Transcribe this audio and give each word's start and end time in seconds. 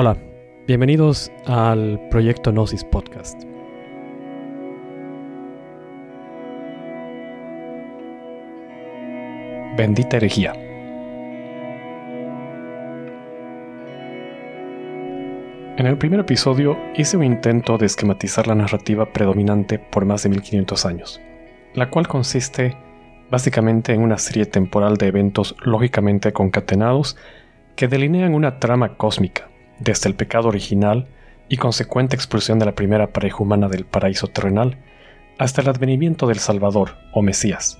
Hola, 0.00 0.16
bienvenidos 0.68 1.32
al 1.44 1.98
proyecto 2.08 2.52
Gnosis 2.52 2.84
Podcast. 2.84 3.42
Bendita 9.76 10.18
herejía. 10.18 10.52
En 15.76 15.84
el 15.84 15.98
primer 15.98 16.20
episodio 16.20 16.78
hice 16.94 17.16
un 17.16 17.24
intento 17.24 17.76
de 17.76 17.86
esquematizar 17.86 18.46
la 18.46 18.54
narrativa 18.54 19.12
predominante 19.12 19.80
por 19.80 20.04
más 20.04 20.22
de 20.22 20.28
1500 20.28 20.86
años, 20.86 21.20
la 21.74 21.90
cual 21.90 22.06
consiste 22.06 22.76
básicamente 23.32 23.94
en 23.94 24.02
una 24.02 24.18
serie 24.18 24.46
temporal 24.46 24.96
de 24.96 25.08
eventos 25.08 25.56
lógicamente 25.64 26.32
concatenados 26.32 27.16
que 27.74 27.88
delinean 27.88 28.34
una 28.34 28.60
trama 28.60 28.96
cósmica, 28.96 29.48
desde 29.78 30.08
el 30.08 30.14
pecado 30.14 30.48
original 30.48 31.08
y 31.48 31.56
consecuente 31.56 32.16
expulsión 32.16 32.58
de 32.58 32.66
la 32.66 32.74
primera 32.74 33.12
pareja 33.12 33.38
humana 33.42 33.68
del 33.68 33.84
paraíso 33.84 34.26
terrenal, 34.28 34.78
hasta 35.38 35.62
el 35.62 35.68
advenimiento 35.68 36.26
del 36.26 36.38
Salvador 36.38 36.96
o 37.12 37.22
Mesías. 37.22 37.78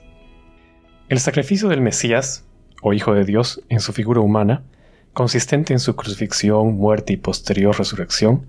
El 1.09 1.21
sacrificio 1.21 1.69
del 1.69 1.81
Mesías, 1.81 2.45
o 2.83 2.93
Hijo 2.93 3.15
de 3.15 3.25
Dios, 3.25 3.63
en 3.69 3.81
su 3.81 3.93
figura 3.93 4.21
humana, 4.21 4.63
consistente 5.13 5.73
en 5.73 5.81
su 5.81 5.97
crucifixión, 5.97 6.77
muerte 6.77 7.13
y 7.15 7.17
posterior 7.17 7.77
resurrección, 7.77 8.47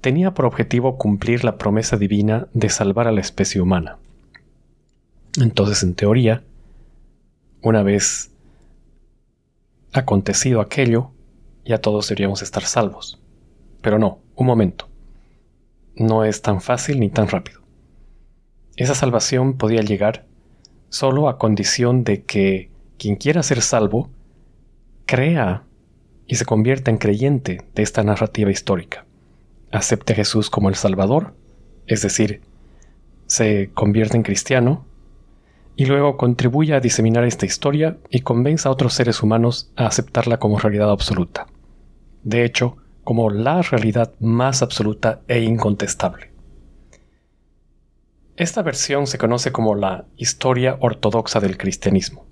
tenía 0.00 0.34
por 0.34 0.44
objetivo 0.44 0.98
cumplir 0.98 1.44
la 1.44 1.56
promesa 1.56 1.96
divina 1.96 2.46
de 2.52 2.68
salvar 2.68 3.08
a 3.08 3.12
la 3.12 3.22
especie 3.22 3.62
humana. 3.62 3.96
Entonces, 5.40 5.82
en 5.82 5.94
teoría, 5.94 6.42
una 7.62 7.82
vez 7.82 8.30
acontecido 9.94 10.60
aquello, 10.60 11.13
ya 11.64 11.78
todos 11.78 12.08
deberíamos 12.08 12.42
estar 12.42 12.64
salvos. 12.64 13.20
Pero 13.80 13.98
no, 13.98 14.20
un 14.34 14.46
momento. 14.46 14.88
No 15.94 16.24
es 16.24 16.42
tan 16.42 16.60
fácil 16.60 17.00
ni 17.00 17.10
tan 17.10 17.28
rápido. 17.28 17.60
Esa 18.76 18.94
salvación 18.94 19.56
podía 19.56 19.82
llegar 19.82 20.26
solo 20.88 21.28
a 21.28 21.38
condición 21.38 22.04
de 22.04 22.24
que 22.24 22.70
quien 22.98 23.16
quiera 23.16 23.42
ser 23.42 23.60
salvo 23.60 24.10
crea 25.06 25.64
y 26.26 26.36
se 26.36 26.44
convierta 26.44 26.90
en 26.90 26.98
creyente 26.98 27.62
de 27.74 27.82
esta 27.82 28.02
narrativa 28.02 28.50
histórica. 28.50 29.04
Acepte 29.70 30.12
a 30.12 30.16
Jesús 30.16 30.50
como 30.50 30.68
el 30.68 30.74
Salvador, 30.74 31.34
es 31.86 32.02
decir, 32.02 32.40
se 33.26 33.70
convierte 33.74 34.16
en 34.16 34.22
cristiano, 34.22 34.86
y 35.76 35.86
luego 35.86 36.16
contribuye 36.16 36.74
a 36.74 36.80
diseminar 36.80 37.24
esta 37.24 37.46
historia 37.46 37.98
y 38.08 38.20
convenza 38.20 38.68
a 38.68 38.72
otros 38.72 38.94
seres 38.94 39.22
humanos 39.22 39.72
a 39.76 39.86
aceptarla 39.86 40.38
como 40.38 40.58
realidad 40.58 40.90
absoluta. 40.90 41.46
De 42.24 42.44
hecho, 42.44 42.76
como 43.04 43.30
la 43.30 43.62
realidad 43.62 44.14
más 44.18 44.62
absoluta 44.62 45.20
e 45.28 45.40
incontestable. 45.40 46.32
Esta 48.36 48.62
versión 48.62 49.06
se 49.06 49.18
conoce 49.18 49.52
como 49.52 49.74
la 49.74 50.06
historia 50.16 50.76
ortodoxa 50.80 51.38
del 51.38 51.56
cristianismo 51.56 52.26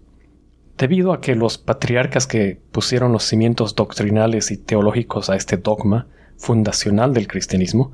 debido 0.82 1.12
a 1.12 1.20
que 1.20 1.34
los 1.34 1.58
patriarcas 1.58 2.26
que 2.26 2.60
pusieron 2.72 3.12
los 3.12 3.24
cimientos 3.24 3.74
doctrinales 3.74 4.50
y 4.50 4.56
teológicos 4.56 5.30
a 5.30 5.36
este 5.36 5.56
dogma 5.56 6.08
fundacional 6.36 7.14
del 7.14 7.28
cristianismo, 7.28 7.92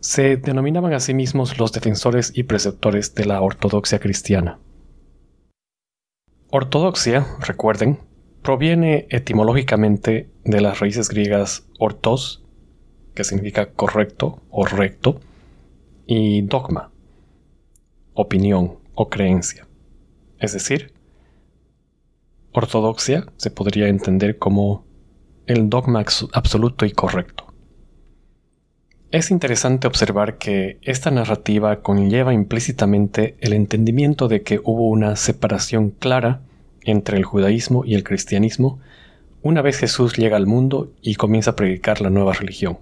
se 0.00 0.36
denominaban 0.36 0.92
a 0.94 1.00
sí 1.00 1.14
mismos 1.14 1.58
los 1.58 1.72
defensores 1.72 2.32
y 2.34 2.44
preceptores 2.44 3.14
de 3.14 3.24
la 3.24 3.40
ortodoxia 3.40 3.98
cristiana. 3.98 4.60
Ortodoxia, 6.50 7.26
recuerden, 7.40 7.98
proviene 8.42 9.06
etimológicamente 9.10 10.28
de 10.44 10.60
las 10.60 10.80
raíces 10.80 11.08
griegas 11.08 11.66
ortos, 11.78 12.42
que 13.14 13.24
significa 13.24 13.70
correcto 13.70 14.42
o 14.50 14.66
recto, 14.66 15.20
y 16.06 16.42
dogma, 16.42 16.90
opinión 18.14 18.78
o 18.94 19.08
creencia. 19.08 19.66
Es 20.38 20.52
decir, 20.52 20.92
ortodoxia 22.52 23.26
se 23.36 23.50
podría 23.50 23.88
entender 23.88 24.38
como 24.38 24.84
el 25.46 25.70
dogma 25.70 26.04
absoluto 26.32 26.84
y 26.84 26.92
correcto. 26.92 27.52
Es 29.12 29.30
interesante 29.30 29.86
observar 29.86 30.38
que 30.38 30.78
esta 30.82 31.10
narrativa 31.10 31.82
conlleva 31.82 32.32
implícitamente 32.32 33.36
el 33.40 33.52
entendimiento 33.52 34.26
de 34.26 34.42
que 34.42 34.58
hubo 34.64 34.88
una 34.88 35.16
separación 35.16 35.90
clara 35.90 36.40
entre 36.84 37.16
el 37.16 37.24
judaísmo 37.24 37.84
y 37.84 37.94
el 37.94 38.04
cristianismo 38.04 38.80
una 39.42 39.60
vez 39.60 39.78
Jesús 39.78 40.16
llega 40.16 40.36
al 40.36 40.46
mundo 40.46 40.92
y 41.02 41.16
comienza 41.16 41.50
a 41.50 41.56
predicar 41.56 42.00
la 42.00 42.10
nueva 42.10 42.32
religión, 42.32 42.78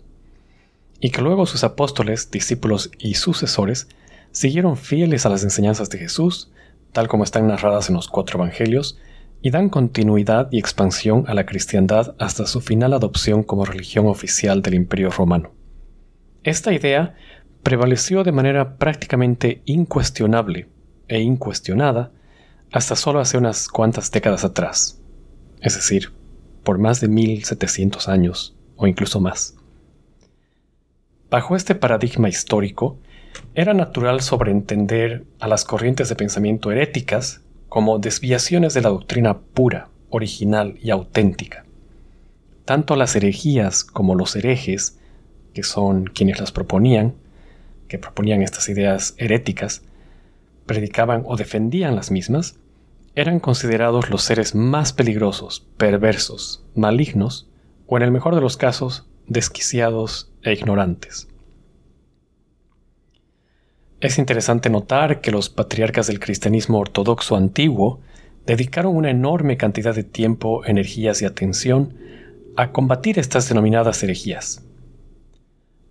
y 1.00 1.10
que 1.10 1.22
luego 1.22 1.46
sus 1.46 1.64
apóstoles, 1.64 2.30
discípulos 2.30 2.90
y 2.98 3.14
sucesores 3.14 3.88
siguieron 4.30 4.76
fieles 4.76 5.24
a 5.24 5.30
las 5.30 5.42
enseñanzas 5.42 5.88
de 5.88 5.98
Jesús, 5.98 6.50
tal 6.92 7.08
como 7.08 7.24
están 7.24 7.46
narradas 7.48 7.88
en 7.88 7.94
los 7.94 8.08
cuatro 8.08 8.38
evangelios, 8.38 8.98
y 9.42 9.50
dan 9.50 9.70
continuidad 9.70 10.48
y 10.50 10.58
expansión 10.58 11.24
a 11.28 11.32
la 11.34 11.46
cristiandad 11.46 12.14
hasta 12.18 12.46
su 12.46 12.60
final 12.60 12.92
adopción 12.92 13.42
como 13.42 13.64
religión 13.64 14.06
oficial 14.06 14.60
del 14.60 14.74
Imperio 14.74 15.08
Romano. 15.08 15.52
Esta 16.44 16.74
idea 16.74 17.14
prevaleció 17.62 18.22
de 18.22 18.32
manera 18.32 18.76
prácticamente 18.76 19.62
incuestionable 19.64 20.68
e 21.08 21.20
incuestionada 21.20 22.12
hasta 22.72 22.96
solo 22.96 23.20
hace 23.20 23.36
unas 23.36 23.68
cuantas 23.68 24.10
décadas 24.10 24.44
atrás, 24.44 25.00
es 25.60 25.74
decir, 25.74 26.12
por 26.62 26.78
más 26.78 27.00
de 27.00 27.08
1700 27.08 28.08
años 28.08 28.56
o 28.76 28.86
incluso 28.86 29.20
más. 29.20 29.56
Bajo 31.30 31.56
este 31.56 31.74
paradigma 31.74 32.28
histórico, 32.28 32.98
era 33.54 33.74
natural 33.74 34.20
sobreentender 34.20 35.24
a 35.38 35.48
las 35.48 35.64
corrientes 35.64 36.08
de 36.08 36.16
pensamiento 36.16 36.70
heréticas 36.72 37.42
como 37.68 37.98
desviaciones 37.98 38.74
de 38.74 38.82
la 38.82 38.88
doctrina 38.88 39.38
pura, 39.38 39.88
original 40.10 40.76
y 40.82 40.90
auténtica. 40.90 41.64
Tanto 42.64 42.96
las 42.96 43.14
herejías 43.14 43.84
como 43.84 44.14
los 44.14 44.34
herejes, 44.34 44.98
que 45.54 45.62
son 45.62 46.04
quienes 46.04 46.40
las 46.40 46.52
proponían, 46.52 47.14
que 47.88 47.98
proponían 47.98 48.42
estas 48.42 48.68
ideas 48.68 49.14
heréticas, 49.18 49.82
predicaban 50.70 51.24
o 51.26 51.34
defendían 51.34 51.96
las 51.96 52.12
mismas, 52.12 52.60
eran 53.16 53.40
considerados 53.40 54.08
los 54.08 54.22
seres 54.22 54.54
más 54.54 54.92
peligrosos, 54.92 55.66
perversos, 55.76 56.64
malignos, 56.76 57.50
o 57.88 57.96
en 57.96 58.04
el 58.04 58.12
mejor 58.12 58.36
de 58.36 58.40
los 58.40 58.56
casos, 58.56 59.08
desquiciados 59.26 60.30
e 60.44 60.52
ignorantes. 60.52 61.26
Es 63.98 64.16
interesante 64.18 64.70
notar 64.70 65.20
que 65.20 65.32
los 65.32 65.48
patriarcas 65.48 66.06
del 66.06 66.20
cristianismo 66.20 66.78
ortodoxo 66.78 67.34
antiguo 67.34 67.98
dedicaron 68.46 68.94
una 68.94 69.10
enorme 69.10 69.56
cantidad 69.56 69.92
de 69.92 70.04
tiempo, 70.04 70.64
energías 70.64 71.20
y 71.20 71.24
atención 71.24 71.96
a 72.56 72.70
combatir 72.70 73.18
estas 73.18 73.48
denominadas 73.48 74.04
herejías. 74.04 74.64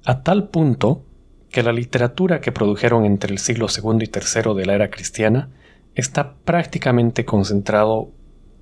A 0.06 0.24
tal 0.24 0.48
punto 0.48 1.04
que 1.52 1.64
la 1.64 1.74
literatura 1.74 2.42
que 2.42 2.52
produjeron 2.52 3.06
entre 3.06 3.32
el 3.32 3.40
siglo 3.40 3.68
II 3.68 4.06
y 4.06 4.10
III 4.10 4.54
de 4.56 4.66
la 4.66 4.76
era 4.76 4.90
cristiana 4.90 5.50
está 5.96 6.36
prácticamente 6.46 7.26
concentrado 7.26 8.12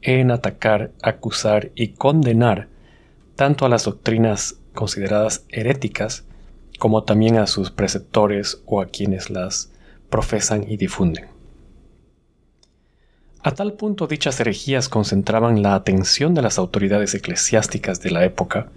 en 0.02 0.32
atacar, 0.32 0.92
acusar 1.02 1.72
y 1.76 1.90
condenar 1.90 2.70
tanto 3.36 3.66
a 3.66 3.70
las 3.70 3.86
doctrinas 3.86 4.56
consideradas 4.74 5.46
heréticas 5.50 6.26
como 6.80 7.04
también 7.04 7.38
a 7.38 7.48
sus 7.48 7.72
preceptores 7.72 8.62
o 8.66 8.82
a 8.82 8.88
quienes 8.88 9.30
las 9.30 9.72
profesan 10.10 10.70
y 10.70 10.78
difunden. 10.78 11.28
A 13.42 13.52
tal 13.52 13.74
punto 13.74 14.08
dichas 14.08 14.40
herejías 14.40 14.90
concentraban 14.90 15.62
la 15.62 15.76
atención 15.76 16.34
de 16.34 16.42
las 16.42 16.58
autoridades 16.58 17.14
eclesiásticas 17.14 18.02
de 18.02 18.12
la 18.12 18.26
época 18.26 18.70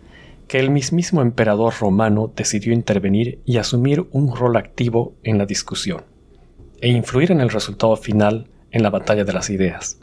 que 0.51 0.59
el 0.59 0.71
mismísimo 0.71 1.23
emperador 1.23 1.73
romano 1.79 2.33
decidió 2.35 2.73
intervenir 2.73 3.41
y 3.45 3.59
asumir 3.59 4.09
un 4.11 4.35
rol 4.35 4.57
activo 4.57 5.15
en 5.23 5.39
la 5.39 5.47
discusión, 5.47 6.03
e 6.81 6.89
influir 6.89 7.31
en 7.31 7.41
el 7.41 7.51
resultado 7.51 7.95
final 7.95 8.49
en 8.73 8.83
la 8.83 8.91
batalla 8.91 9.23
de 9.23 9.33
las 9.33 9.49
ideas. 9.49 10.01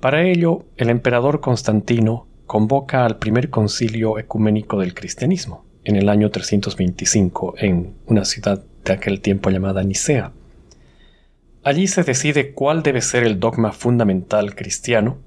Para 0.00 0.24
ello, 0.24 0.64
el 0.76 0.90
emperador 0.90 1.40
Constantino 1.40 2.26
convoca 2.46 3.04
al 3.04 3.18
primer 3.18 3.50
concilio 3.50 4.18
ecuménico 4.18 4.80
del 4.80 4.94
cristianismo, 4.94 5.64
en 5.84 5.94
el 5.94 6.08
año 6.08 6.32
325 6.32 7.54
en 7.58 7.94
una 8.06 8.24
ciudad 8.24 8.64
de 8.84 8.94
aquel 8.94 9.20
tiempo 9.20 9.50
llamada 9.50 9.84
Nicea. 9.84 10.32
Allí 11.62 11.86
se 11.86 12.02
decide 12.02 12.50
cuál 12.52 12.82
debe 12.82 13.00
ser 13.00 13.22
el 13.22 13.38
dogma 13.38 13.70
fundamental 13.70 14.56
cristiano, 14.56 15.18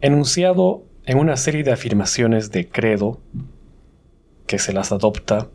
enunciado 0.00 0.82
en 1.06 1.18
una 1.18 1.36
serie 1.36 1.62
de 1.62 1.72
afirmaciones 1.72 2.50
de 2.50 2.68
credo 2.68 3.20
que 4.46 4.58
se 4.58 4.72
las 4.72 4.90
adopta 4.90 5.48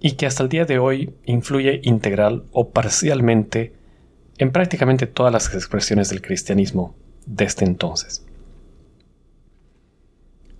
y 0.00 0.12
que 0.12 0.26
hasta 0.26 0.42
el 0.42 0.48
día 0.48 0.64
de 0.64 0.78
hoy 0.78 1.14
influye 1.26 1.80
integral 1.84 2.44
o 2.52 2.70
parcialmente 2.70 3.74
en 4.38 4.50
prácticamente 4.50 5.06
todas 5.06 5.32
las 5.32 5.54
expresiones 5.54 6.08
del 6.08 6.22
cristianismo 6.22 6.94
desde 7.26 7.66
entonces. 7.66 8.26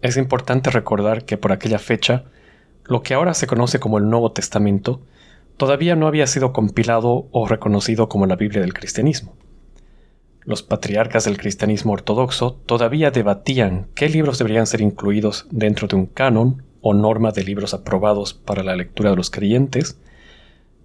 es 0.02 0.16
importante 0.16 0.70
recordar 0.70 1.24
que 1.24 1.36
por 1.36 1.52
aquella 1.52 1.78
fecha, 1.78 2.24
lo 2.84 3.02
que 3.02 3.14
ahora 3.14 3.34
se 3.34 3.46
conoce 3.46 3.80
como 3.80 3.98
el 3.98 4.08
Nuevo 4.08 4.32
Testamento 4.32 5.02
todavía 5.56 5.94
no 5.94 6.06
había 6.06 6.26
sido 6.26 6.52
compilado 6.52 7.28
o 7.32 7.46
reconocido 7.46 8.08
como 8.08 8.26
la 8.26 8.36
Biblia 8.36 8.60
del 8.60 8.74
cristianismo. 8.74 9.34
Los 10.44 10.62
patriarcas 10.62 11.24
del 11.24 11.38
cristianismo 11.38 11.92
ortodoxo 11.92 12.54
todavía 12.66 13.10
debatían 13.10 13.88
qué 13.94 14.08
libros 14.08 14.38
deberían 14.38 14.66
ser 14.66 14.80
incluidos 14.80 15.46
dentro 15.50 15.86
de 15.86 15.96
un 15.96 16.06
canon 16.06 16.62
o 16.80 16.94
norma 16.94 17.30
de 17.30 17.44
libros 17.44 17.74
aprobados 17.74 18.32
para 18.32 18.62
la 18.62 18.74
lectura 18.74 19.10
de 19.10 19.16
los 19.16 19.30
creyentes 19.30 19.98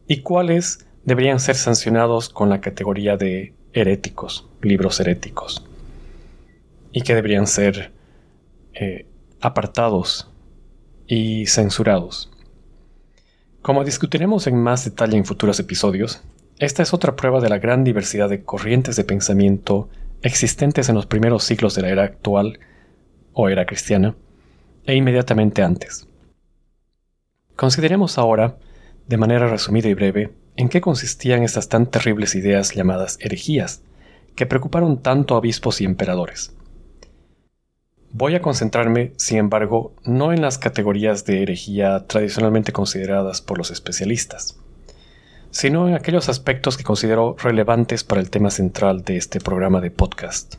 y 0.08 0.22
cuáles 0.22 0.86
deberían 1.06 1.40
ser 1.40 1.56
sancionados 1.56 2.30
con 2.30 2.50
la 2.50 2.60
categoría 2.60 3.16
de 3.16 3.54
heréticos, 3.74 4.48
libros 4.62 5.00
heréticos, 5.00 5.66
y 6.92 7.02
que 7.02 7.16
deberían 7.16 7.48
ser 7.48 7.92
eh, 8.74 9.06
apartados 9.40 10.30
y 11.08 11.46
censurados. 11.46 12.32
Como 13.62 13.84
discutiremos 13.84 14.48
en 14.48 14.62
más 14.62 14.86
detalle 14.86 15.18
en 15.18 15.26
futuros 15.26 15.60
episodios, 15.60 16.22
esta 16.60 16.84
es 16.84 16.94
otra 16.94 17.16
prueba 17.16 17.42
de 17.42 17.50
la 17.50 17.60
gran 17.60 17.84
diversidad 17.84 18.30
de 18.30 18.44
corrientes 18.44 18.96
de 18.96 19.04
pensamiento 19.04 19.90
existentes 20.22 20.88
en 20.90 20.96
los 20.96 21.06
primeros 21.06 21.44
siglos 21.44 21.76
de 21.76 21.82
la 21.82 21.90
era 21.90 22.04
actual 22.04 22.60
o 23.34 23.50
era 23.50 23.66
cristiana 23.66 24.16
e 24.86 24.96
inmediatamente 24.96 25.62
antes. 25.62 26.08
Consideremos 27.56 28.18
ahora, 28.18 28.58
de 29.08 29.18
manera 29.18 29.48
resumida 29.48 29.90
y 29.90 29.94
breve, 29.94 30.32
en 30.56 30.70
qué 30.70 30.82
consistían 30.82 31.44
estas 31.44 31.68
tan 31.68 31.88
terribles 31.88 32.36
ideas 32.36 32.74
llamadas 32.74 33.18
herejías, 33.20 33.82
que 34.36 34.46
preocuparon 34.46 35.02
tanto 35.02 35.36
a 35.36 35.40
obispos 35.40 35.82
y 35.82 35.86
emperadores. 35.86 36.56
Voy 38.12 38.36
a 38.36 38.42
concentrarme, 38.42 39.12
sin 39.18 39.38
embargo, 39.38 39.94
no 40.06 40.32
en 40.32 40.42
las 40.42 40.58
categorías 40.58 41.26
de 41.26 41.44
herejía 41.44 42.08
tradicionalmente 42.08 42.72
consideradas 42.72 43.42
por 43.42 43.58
los 43.58 43.72
especialistas, 43.72 44.58
sino 45.52 45.88
en 45.88 45.94
aquellos 45.94 46.30
aspectos 46.30 46.78
que 46.78 46.84
considero 46.84 47.36
relevantes 47.38 48.04
para 48.04 48.22
el 48.22 48.30
tema 48.30 48.50
central 48.50 49.04
de 49.04 49.18
este 49.18 49.40
programa 49.40 49.82
de 49.82 49.92
podcast. 49.92 50.56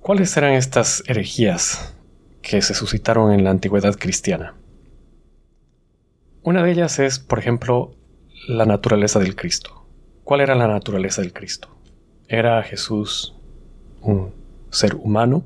¿Cuáles 0.00 0.36
eran 0.36 0.54
estas 0.54 1.04
herejías 1.06 1.94
que 2.42 2.60
se 2.60 2.74
suscitaron 2.74 3.32
en 3.32 3.44
la 3.44 3.50
antigüedad 3.50 3.96
cristiana? 3.96 4.54
Una 6.42 6.64
de 6.64 6.72
ellas 6.72 6.98
es, 6.98 7.20
por 7.20 7.38
ejemplo, 7.38 7.94
la 8.48 8.66
naturaleza 8.66 9.20
del 9.20 9.36
Cristo. 9.36 9.86
¿Cuál 10.24 10.40
era 10.40 10.56
la 10.56 10.66
naturaleza 10.66 11.22
del 11.22 11.32
Cristo? 11.32 11.68
¿Era 12.26 12.62
Jesús 12.64 13.36
un 14.00 14.34
ser 14.70 14.96
humano? 14.96 15.44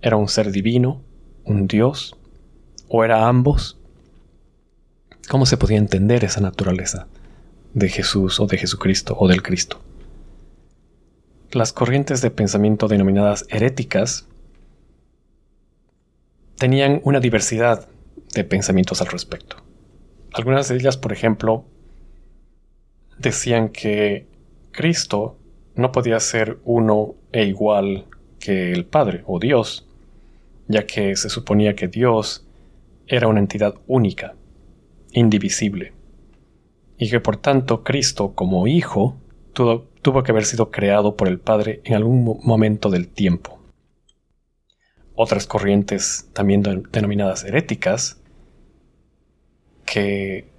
¿Era 0.00 0.16
un 0.16 0.28
ser 0.28 0.50
divino? 0.50 1.02
¿Un 1.44 1.66
Dios? 1.66 2.16
¿O 2.88 3.04
era 3.04 3.28
ambos? 3.28 3.78
¿Cómo 5.28 5.46
se 5.46 5.56
podía 5.56 5.78
entender 5.78 6.24
esa 6.24 6.40
naturaleza 6.40 7.06
de 7.74 7.88
Jesús 7.88 8.40
o 8.40 8.46
de 8.46 8.58
Jesucristo 8.58 9.16
o 9.18 9.28
del 9.28 9.42
Cristo? 9.42 9.80
Las 11.52 11.72
corrientes 11.72 12.20
de 12.22 12.30
pensamiento 12.30 12.88
denominadas 12.88 13.46
heréticas 13.48 14.26
tenían 16.56 17.00
una 17.04 17.20
diversidad 17.20 17.88
de 18.34 18.44
pensamientos 18.44 19.00
al 19.00 19.08
respecto. 19.08 19.56
Algunas 20.32 20.68
de 20.68 20.76
ellas, 20.76 20.96
por 20.96 21.12
ejemplo, 21.12 21.64
decían 23.18 23.68
que 23.68 24.26
Cristo 24.72 25.38
no 25.76 25.92
podía 25.92 26.18
ser 26.20 26.58
uno 26.64 27.14
e 27.30 27.44
igual 27.44 28.06
que 28.38 28.72
el 28.72 28.84
Padre 28.84 29.22
o 29.26 29.38
Dios, 29.38 29.86
ya 30.68 30.86
que 30.86 31.16
se 31.16 31.28
suponía 31.28 31.76
que 31.76 31.88
Dios 31.88 32.46
era 33.06 33.28
una 33.28 33.40
entidad 33.40 33.74
única, 33.86 34.34
indivisible, 35.12 35.92
y 36.98 37.10
que 37.10 37.20
por 37.20 37.36
tanto 37.36 37.84
Cristo 37.84 38.32
como 38.34 38.66
Hijo 38.66 39.16
tuvo, 39.52 39.86
tuvo 40.02 40.22
que 40.22 40.32
haber 40.32 40.44
sido 40.44 40.70
creado 40.70 41.16
por 41.16 41.28
el 41.28 41.38
Padre 41.38 41.80
en 41.84 41.94
algún 41.94 42.40
momento 42.42 42.90
del 42.90 43.08
tiempo. 43.08 43.60
Otras 45.14 45.46
corrientes, 45.46 46.28
también 46.32 46.62
denominadas 46.62 47.44
heréticas, 47.44 48.20
que 49.84 50.50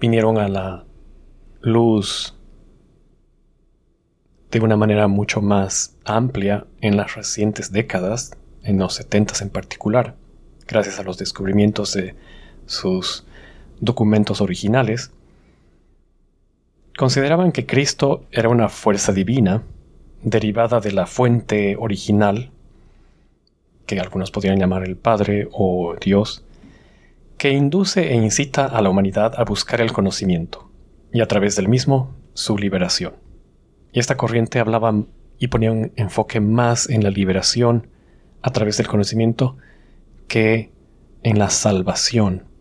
vinieron 0.00 0.38
a 0.38 0.48
la 0.48 0.84
luz 1.60 2.36
de 4.50 4.60
una 4.60 4.76
manera 4.76 5.08
mucho 5.08 5.40
más 5.40 5.96
amplia 6.04 6.66
en 6.80 6.96
las 6.96 7.14
recientes 7.14 7.72
décadas, 7.72 8.36
en 8.62 8.78
los 8.78 8.94
70 8.94 9.42
en 9.42 9.50
particular, 9.50 10.16
gracias 10.68 10.98
a 11.00 11.02
los 11.02 11.16
descubrimientos 11.16 11.94
de 11.94 12.14
sus 12.66 13.26
documentos 13.82 14.40
originales, 14.40 15.10
consideraban 16.96 17.52
que 17.52 17.66
Cristo 17.66 18.24
era 18.30 18.48
una 18.48 18.68
fuerza 18.68 19.12
divina 19.12 19.62
derivada 20.22 20.80
de 20.80 20.92
la 20.92 21.06
fuente 21.06 21.76
original, 21.76 22.50
que 23.84 23.98
algunos 23.98 24.30
podrían 24.30 24.58
llamar 24.58 24.84
el 24.84 24.96
Padre 24.96 25.48
o 25.52 25.96
Dios, 26.00 26.44
que 27.36 27.50
induce 27.50 28.12
e 28.12 28.14
incita 28.14 28.66
a 28.66 28.80
la 28.80 28.88
humanidad 28.88 29.34
a 29.36 29.44
buscar 29.44 29.80
el 29.80 29.92
conocimiento, 29.92 30.70
y 31.12 31.20
a 31.20 31.26
través 31.26 31.56
del 31.56 31.68
mismo 31.68 32.14
su 32.34 32.56
liberación. 32.56 33.14
Y 33.92 33.98
esta 33.98 34.16
corriente 34.16 34.60
hablaba 34.60 34.94
y 35.38 35.48
ponía 35.48 35.72
un 35.72 35.92
enfoque 35.96 36.40
más 36.40 36.88
en 36.88 37.02
la 37.02 37.10
liberación 37.10 37.88
a 38.42 38.52
través 38.52 38.76
del 38.76 38.86
conocimiento 38.86 39.56
que 40.28 40.70
en 41.24 41.40
la 41.40 41.50
salvación 41.50 42.51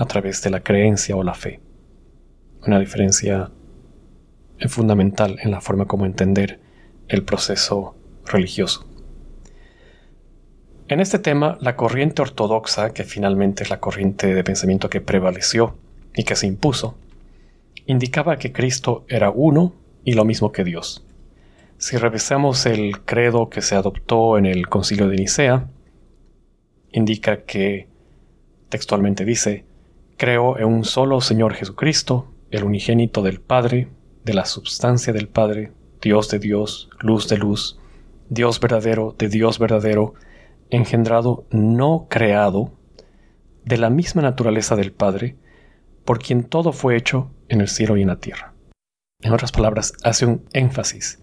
a 0.00 0.06
través 0.06 0.40
de 0.42 0.48
la 0.48 0.60
creencia 0.60 1.14
o 1.14 1.22
la 1.22 1.34
fe. 1.34 1.60
Una 2.66 2.78
diferencia 2.78 3.50
fundamental 4.66 5.38
en 5.42 5.50
la 5.50 5.60
forma 5.60 5.84
como 5.84 6.06
entender 6.06 6.58
el 7.08 7.22
proceso 7.22 7.94
religioso. 8.24 8.88
En 10.88 11.00
este 11.00 11.18
tema, 11.18 11.58
la 11.60 11.76
corriente 11.76 12.22
ortodoxa, 12.22 12.94
que 12.94 13.04
finalmente 13.04 13.62
es 13.62 13.68
la 13.68 13.78
corriente 13.78 14.34
de 14.34 14.42
pensamiento 14.42 14.88
que 14.88 15.02
prevaleció 15.02 15.76
y 16.14 16.24
que 16.24 16.34
se 16.34 16.46
impuso, 16.46 16.96
indicaba 17.84 18.38
que 18.38 18.52
Cristo 18.52 19.04
era 19.06 19.30
uno 19.30 19.74
y 20.02 20.14
lo 20.14 20.24
mismo 20.24 20.50
que 20.50 20.64
Dios. 20.64 21.06
Si 21.76 21.98
revisamos 21.98 22.64
el 22.64 23.02
credo 23.02 23.50
que 23.50 23.60
se 23.60 23.74
adoptó 23.74 24.38
en 24.38 24.46
el 24.46 24.66
concilio 24.68 25.08
de 25.08 25.16
Nicea, 25.16 25.68
indica 26.90 27.42
que 27.42 27.86
textualmente 28.70 29.26
dice, 29.26 29.66
creo 30.20 30.58
en 30.58 30.66
un 30.66 30.84
solo 30.84 31.22
Señor 31.22 31.54
Jesucristo, 31.54 32.30
el 32.50 32.64
unigénito 32.64 33.22
del 33.22 33.40
Padre, 33.40 33.88
de 34.22 34.34
la 34.34 34.44
substancia 34.44 35.14
del 35.14 35.28
Padre, 35.28 35.72
Dios 36.02 36.28
de 36.28 36.38
Dios, 36.38 36.90
luz 37.00 37.26
de 37.26 37.38
luz, 37.38 37.78
Dios 38.28 38.60
verdadero 38.60 39.14
de 39.18 39.30
Dios 39.30 39.58
verdadero, 39.58 40.12
engendrado, 40.68 41.46
no 41.50 42.06
creado, 42.10 42.70
de 43.64 43.78
la 43.78 43.88
misma 43.88 44.20
naturaleza 44.20 44.76
del 44.76 44.92
Padre, 44.92 45.36
por 46.04 46.18
quien 46.18 46.44
todo 46.44 46.74
fue 46.74 46.98
hecho 46.98 47.30
en 47.48 47.62
el 47.62 47.68
cielo 47.68 47.96
y 47.96 48.02
en 48.02 48.08
la 48.08 48.20
tierra. 48.20 48.52
En 49.22 49.32
otras 49.32 49.52
palabras, 49.52 49.94
hace 50.04 50.26
un 50.26 50.44
énfasis 50.52 51.22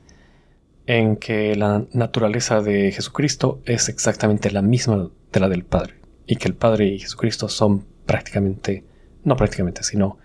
en 0.87 1.17
que 1.17 1.55
la 1.55 1.85
naturaleza 1.93 2.63
de 2.63 2.91
Jesucristo 2.91 3.61
es 3.65 3.89
exactamente 3.89 4.49
la 4.49 4.63
misma 4.63 5.11
de 5.31 5.39
la 5.39 5.49
del 5.49 5.65
Padre, 5.65 5.99
y 6.25 6.37
que 6.37 6.47
el 6.47 6.55
Padre 6.55 6.87
y 6.87 6.97
Jesucristo 6.97 7.47
son 7.47 7.85
prácticamente, 8.07 8.83
no 9.27 9.35
prácticamente, 9.35 9.83
sino 9.83 10.17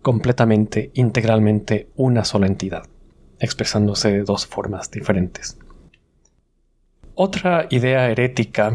completamente, 0.00 0.90
integralmente 0.94 1.90
una 1.96 2.24
sola 2.24 2.46
entidad, 2.46 2.84
expresándose 3.38 4.10
de 4.10 4.22
dos 4.22 4.46
formas 4.46 4.90
diferentes. 4.90 5.58
Otra 7.14 7.66
idea 7.70 8.10
herética 8.10 8.74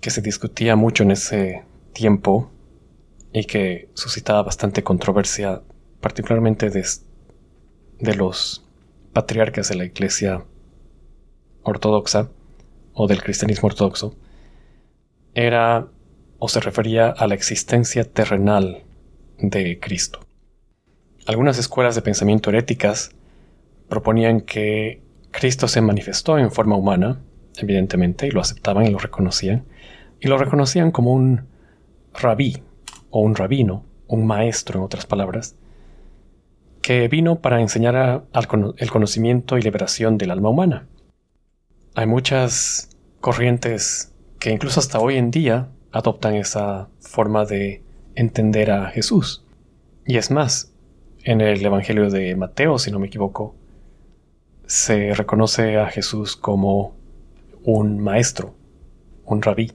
que 0.00 0.10
se 0.10 0.20
discutía 0.20 0.76
mucho 0.76 1.04
en 1.04 1.12
ese 1.12 1.64
tiempo 1.94 2.50
y 3.32 3.44
que 3.44 3.88
suscitaba 3.94 4.42
bastante 4.42 4.82
controversia, 4.82 5.62
particularmente 6.00 6.68
de, 6.68 6.84
de 7.98 8.14
los 8.14 8.62
patriarcas 9.14 9.70
de 9.70 9.76
la 9.76 9.84
Iglesia 9.86 10.44
ortodoxa 11.62 12.28
o 12.92 13.06
del 13.06 13.22
cristianismo 13.22 13.68
ortodoxo, 13.68 14.14
era 15.32 15.88
o 16.38 16.48
se 16.48 16.60
refería 16.60 17.08
a 17.08 17.26
la 17.26 17.34
existencia 17.34 18.04
terrenal 18.04 18.84
de 19.38 19.78
Cristo. 19.80 20.20
Algunas 21.26 21.58
escuelas 21.58 21.94
de 21.94 22.02
pensamiento 22.02 22.50
heréticas 22.50 23.10
proponían 23.88 24.40
que 24.40 25.02
Cristo 25.30 25.68
se 25.68 25.80
manifestó 25.80 26.38
en 26.38 26.50
forma 26.50 26.76
humana 26.76 27.20
evidentemente, 27.58 28.26
y 28.26 28.30
lo 28.30 28.40
aceptaban 28.40 28.86
y 28.86 28.90
lo 28.90 28.98
reconocían, 28.98 29.64
y 30.20 30.28
lo 30.28 30.38
reconocían 30.38 30.90
como 30.90 31.12
un 31.12 31.46
rabí 32.14 32.62
o 33.10 33.20
un 33.20 33.34
rabino, 33.34 33.84
un 34.06 34.26
maestro 34.26 34.78
en 34.78 34.84
otras 34.84 35.06
palabras, 35.06 35.56
que 36.82 37.08
vino 37.08 37.40
para 37.40 37.60
enseñar 37.60 38.24
el 38.76 38.90
conocimiento 38.90 39.58
y 39.58 39.62
liberación 39.62 40.18
del 40.18 40.30
alma 40.30 40.50
humana. 40.50 40.86
Hay 41.94 42.06
muchas 42.06 42.90
corrientes 43.20 44.14
que 44.38 44.50
incluso 44.50 44.80
hasta 44.80 45.00
hoy 45.00 45.16
en 45.16 45.30
día 45.30 45.68
adoptan 45.96 46.34
esa 46.34 46.88
forma 47.00 47.44
de 47.44 47.82
entender 48.14 48.70
a 48.70 48.90
Jesús. 48.90 49.44
Y 50.04 50.18
es 50.18 50.30
más, 50.30 50.72
en 51.24 51.40
el 51.40 51.64
Evangelio 51.64 52.10
de 52.10 52.36
Mateo, 52.36 52.78
si 52.78 52.90
no 52.90 52.98
me 52.98 53.06
equivoco, 53.06 53.54
se 54.66 55.14
reconoce 55.14 55.78
a 55.78 55.86
Jesús 55.86 56.36
como 56.36 56.94
un 57.64 57.98
maestro, 57.98 58.54
un 59.24 59.40
rabí. 59.42 59.72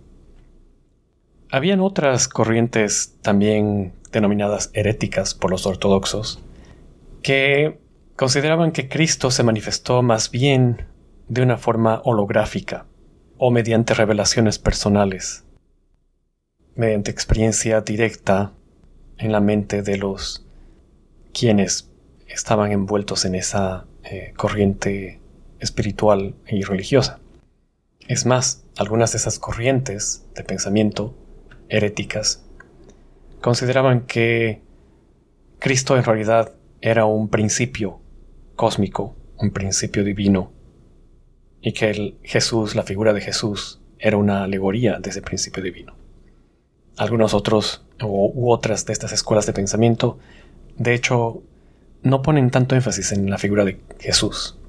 Habían 1.50 1.82
otras 1.82 2.28
corrientes 2.28 3.18
también 3.22 3.94
denominadas 4.12 4.70
heréticas 4.74 5.34
por 5.34 5.50
los 5.50 5.66
ortodoxos, 5.66 6.40
que 7.24 7.80
consideraban 8.16 8.72
que 8.72 8.88
Cristo 8.88 9.32
se 9.32 9.44
manifestó 9.44 10.02
más 10.04 10.30
bien 10.30 10.86
de 11.28 11.42
una 11.42 11.58
forma 11.58 12.02
holográfica 12.06 12.86
o 13.38 13.52
mediante 13.52 13.94
revelaciones 13.94 14.60
personales, 14.60 15.46
mediante 16.76 17.12
experiencia 17.12 17.82
directa 17.82 18.54
en 19.18 19.32
la 19.32 19.40
mente 19.40 19.82
de 19.82 19.98
los 19.98 20.46
quienes 21.34 21.90
estaban 22.28 22.72
envueltos 22.72 23.26
en 23.26 23.36
esa 23.36 23.86
eh, 24.04 24.34
corriente 24.36 25.20
espiritual 25.60 26.36
y 26.48 26.64
religiosa. 26.64 27.20
Es 28.08 28.26
más, 28.26 28.64
algunas 28.78 29.12
de 29.12 29.18
esas 29.18 29.40
corrientes 29.40 30.26
de 30.36 30.44
pensamiento 30.44 31.16
heréticas 31.70 32.44
consideraban 33.42 34.02
que 34.02 34.62
Cristo 35.60 35.98
en 35.98 36.04
realidad 36.04 36.54
era 36.82 37.06
un 37.06 37.30
principio 37.30 38.00
cósmico, 38.56 39.16
un 39.38 39.52
principio 39.52 40.04
divino, 40.04 40.52
y 41.62 41.74
que 41.74 42.18
Jesús, 42.24 42.76
la 42.76 42.84
figura 42.84 43.14
de 43.14 43.22
Jesús, 43.22 43.80
era 44.00 44.18
una 44.18 44.44
alegoría 44.44 45.00
de 45.00 45.12
ese 45.12 45.22
principio 45.22 45.62
divino. 45.62 46.01
Algunos 47.02 47.34
otros 47.34 47.84
u 48.00 48.52
otras 48.52 48.86
de 48.86 48.94
estas 48.94 49.12
escuelas 49.12 49.48
de 49.48 49.54
pensamiento, 49.54 50.20
de 50.78 50.94
hecho, 50.94 51.42
no 52.04 52.22
ponen 52.22 52.52
tanto 52.52 52.76
énfasis 52.76 53.12
en 53.12 53.28
la 53.28 53.40
figura 53.40 53.66
de 53.66 53.80
Jesús 54.00 54.60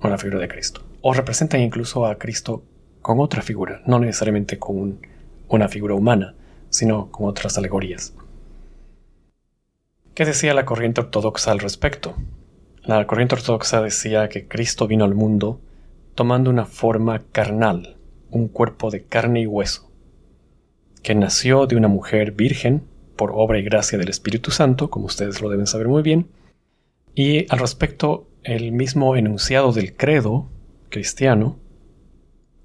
o 0.00 0.08
la 0.08 0.18
figura 0.18 0.38
de 0.38 0.46
Cristo, 0.46 0.82
o 1.00 1.12
representan 1.12 1.60
incluso 1.60 2.06
a 2.06 2.16
Cristo 2.16 2.62
con 3.00 3.18
otra 3.18 3.42
figura, 3.42 3.82
no 3.86 3.98
necesariamente 3.98 4.60
con 4.60 5.00
una 5.48 5.66
figura 5.66 5.96
humana, 5.96 6.36
sino 6.70 7.10
con 7.10 7.26
otras 7.26 7.58
alegorías. 7.58 8.14
¿Qué 10.14 10.24
decía 10.24 10.54
la 10.54 10.64
corriente 10.64 11.00
ortodoxa 11.00 11.50
al 11.50 11.58
respecto? 11.58 12.14
La 12.84 13.04
corriente 13.08 13.34
ortodoxa 13.34 13.82
decía 13.82 14.28
que 14.28 14.46
Cristo 14.46 14.86
vino 14.86 15.04
al 15.04 15.16
mundo 15.16 15.60
tomando 16.14 16.50
una 16.50 16.66
forma 16.66 17.20
carnal, 17.32 17.96
un 18.30 18.46
cuerpo 18.46 18.92
de 18.92 19.02
carne 19.02 19.40
y 19.40 19.46
hueso, 19.48 19.91
que 21.02 21.14
nació 21.14 21.66
de 21.66 21.76
una 21.76 21.88
mujer 21.88 22.32
virgen 22.32 22.82
por 23.16 23.32
obra 23.34 23.58
y 23.58 23.62
gracia 23.62 23.98
del 23.98 24.08
Espíritu 24.08 24.50
Santo, 24.50 24.90
como 24.90 25.06
ustedes 25.06 25.40
lo 25.40 25.50
deben 25.50 25.66
saber 25.66 25.88
muy 25.88 26.02
bien, 26.02 26.28
y 27.14 27.50
al 27.52 27.58
respecto 27.58 28.28
el 28.42 28.72
mismo 28.72 29.16
enunciado 29.16 29.72
del 29.72 29.94
credo 29.94 30.48
cristiano, 30.88 31.58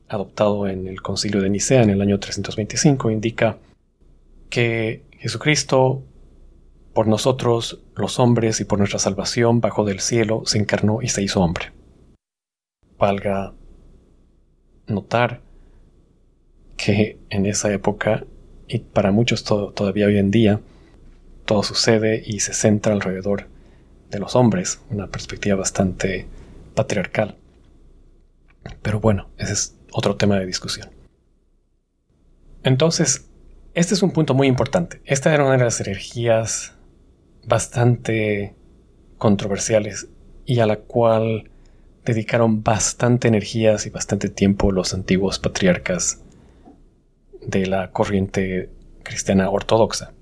adoptado 0.08 0.68
en 0.68 0.88
el 0.88 1.02
concilio 1.02 1.42
de 1.42 1.50
Nicea 1.50 1.84
en 1.84 1.90
el 1.90 2.02
año 2.02 2.20
325, 2.20 3.12
indica 3.12 3.58
que 4.50 5.04
Jesucristo 5.20 6.04
por 6.94 7.08
nosotros 7.08 7.84
los 7.96 8.18
hombres 8.18 8.60
y 8.60 8.66
por 8.66 8.80
nuestra 8.80 8.98
salvación 8.98 9.62
bajo 9.62 9.86
del 9.86 10.00
cielo 10.00 10.42
se 10.46 10.58
encarnó 10.58 11.04
y 11.04 11.10
se 11.10 11.22
hizo 11.22 11.42
hombre. 11.42 11.72
Valga 12.98 13.54
notar 14.88 15.44
que 16.78 17.18
en 17.30 17.46
esa 17.46 17.74
época, 17.74 18.24
y 18.68 18.80
para 18.80 19.12
muchos 19.12 19.44
todavía 19.44 20.06
hoy 20.06 20.18
en 20.18 20.32
día, 20.32 20.62
todo 21.46 21.64
sucede 21.64 22.24
y 22.26 22.40
se 22.40 22.54
centra 22.54 22.94
alrededor 22.94 23.48
de 24.10 24.20
los 24.20 24.36
hombres, 24.36 24.80
una 24.90 25.08
perspectiva 25.08 25.56
bastante 25.56 26.28
patriarcal. 26.76 27.36
Pero 28.82 29.00
bueno, 29.00 29.30
ese 29.38 29.54
es 29.54 29.76
otro 29.92 30.16
tema 30.16 30.40
de 30.40 30.46
discusión. 30.46 30.90
Entonces, 32.64 33.26
este 33.74 33.94
es 33.94 34.04
un 34.04 34.12
punto 34.12 34.34
muy 34.34 34.48
importante. 34.48 35.02
Esta 35.06 35.34
era 35.34 35.44
una 35.44 35.58
de 35.58 35.64
las 35.64 35.82
energías 35.82 36.74
bastante 37.46 38.56
controversiales 39.18 40.08
y 40.46 40.60
a 40.60 40.66
la 40.66 40.78
cual 40.78 41.50
dedicaron 42.06 42.64
bastante 42.64 43.28
energías 43.28 43.86
y 43.86 43.90
bastante 43.90 44.30
tiempo 44.30 44.72
los 44.72 44.94
antiguos 44.94 45.40
patriarcas 45.40 46.22
de 47.48 47.66
la 47.66 47.92
corriente 47.92 48.70
cristiana 49.04 49.50
ortodoxa, 49.50 50.14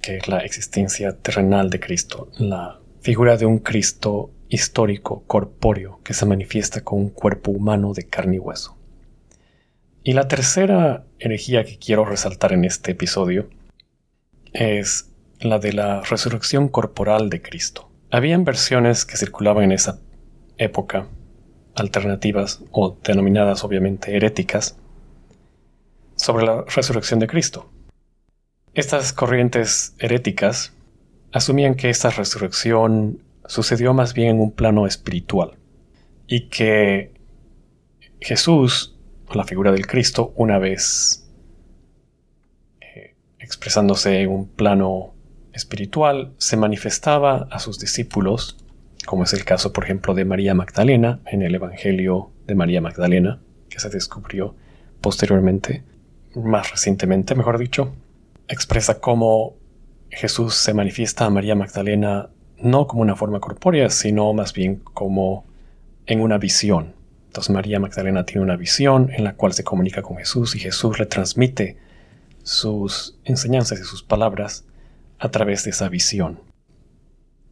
que 0.00 0.18
es 0.18 0.28
la 0.28 0.40
existencia 0.40 1.16
terrenal 1.16 1.70
de 1.70 1.80
Cristo, 1.80 2.28
la 2.38 2.78
figura 3.00 3.36
de 3.36 3.46
un 3.46 3.58
Cristo 3.58 4.30
histórico, 4.48 5.24
corpóreo, 5.26 6.00
que 6.04 6.12
se 6.12 6.26
manifiesta 6.26 6.82
con 6.82 6.98
un 6.98 7.08
cuerpo 7.08 7.50
humano 7.50 7.94
de 7.94 8.06
carne 8.06 8.36
y 8.36 8.38
hueso. 8.38 8.76
Y 10.04 10.12
la 10.12 10.28
tercera 10.28 11.06
herejía 11.18 11.64
que 11.64 11.78
quiero 11.78 12.04
resaltar 12.04 12.52
en 12.52 12.64
este 12.64 12.92
episodio 12.92 13.48
es 14.52 15.08
la 15.40 15.58
de 15.58 15.72
la 15.72 16.02
resurrección 16.02 16.68
corporal 16.68 17.30
de 17.30 17.40
Cristo. 17.40 17.88
Habían 18.10 18.44
versiones 18.44 19.06
que 19.06 19.16
circulaban 19.16 19.64
en 19.64 19.72
esa 19.72 20.00
época, 20.58 21.06
alternativas 21.74 22.62
o 22.72 22.98
denominadas 23.02 23.64
obviamente 23.64 24.14
heréticas, 24.14 24.76
sobre 26.22 26.46
la 26.46 26.62
resurrección 26.62 27.18
de 27.18 27.26
Cristo. 27.26 27.68
Estas 28.74 29.12
corrientes 29.12 29.94
heréticas 29.98 30.72
asumían 31.32 31.74
que 31.74 31.90
esta 31.90 32.10
resurrección 32.10 33.18
sucedió 33.46 33.92
más 33.92 34.14
bien 34.14 34.36
en 34.36 34.40
un 34.40 34.52
plano 34.52 34.86
espiritual 34.86 35.58
y 36.28 36.48
que 36.48 37.12
Jesús, 38.20 38.96
la 39.34 39.44
figura 39.44 39.72
del 39.72 39.86
Cristo, 39.86 40.32
una 40.36 40.58
vez 40.58 41.28
eh, 42.80 43.16
expresándose 43.40 44.20
en 44.20 44.30
un 44.30 44.46
plano 44.46 45.14
espiritual 45.52 46.34
se 46.38 46.56
manifestaba 46.56 47.48
a 47.50 47.58
sus 47.58 47.80
discípulos, 47.80 48.56
como 49.06 49.24
es 49.24 49.32
el 49.32 49.44
caso, 49.44 49.72
por 49.72 49.84
ejemplo, 49.84 50.14
de 50.14 50.24
María 50.24 50.54
Magdalena 50.54 51.20
en 51.26 51.42
el 51.42 51.56
Evangelio 51.56 52.30
de 52.46 52.54
María 52.54 52.80
Magdalena, 52.80 53.42
que 53.68 53.80
se 53.80 53.90
descubrió 53.90 54.54
posteriormente, 55.00 55.82
más 56.34 56.70
recientemente, 56.70 57.34
mejor 57.34 57.58
dicho, 57.58 57.92
expresa 58.48 59.00
cómo 59.00 59.56
Jesús 60.10 60.54
se 60.54 60.74
manifiesta 60.74 61.24
a 61.24 61.30
María 61.30 61.54
Magdalena 61.54 62.30
no 62.58 62.86
como 62.86 63.02
una 63.02 63.16
forma 63.16 63.40
corpórea, 63.40 63.90
sino 63.90 64.32
más 64.32 64.52
bien 64.52 64.76
como 64.76 65.44
en 66.06 66.20
una 66.20 66.38
visión. 66.38 66.94
Entonces 67.26 67.50
María 67.50 67.80
Magdalena 67.80 68.24
tiene 68.24 68.42
una 68.42 68.56
visión 68.56 69.10
en 69.10 69.24
la 69.24 69.34
cual 69.34 69.52
se 69.52 69.64
comunica 69.64 70.02
con 70.02 70.18
Jesús 70.18 70.54
y 70.54 70.58
Jesús 70.58 70.98
le 70.98 71.06
transmite 71.06 71.78
sus 72.42 73.18
enseñanzas 73.24 73.80
y 73.80 73.84
sus 73.84 74.02
palabras 74.02 74.64
a 75.18 75.30
través 75.30 75.64
de 75.64 75.70
esa 75.70 75.88
visión. 75.88 76.40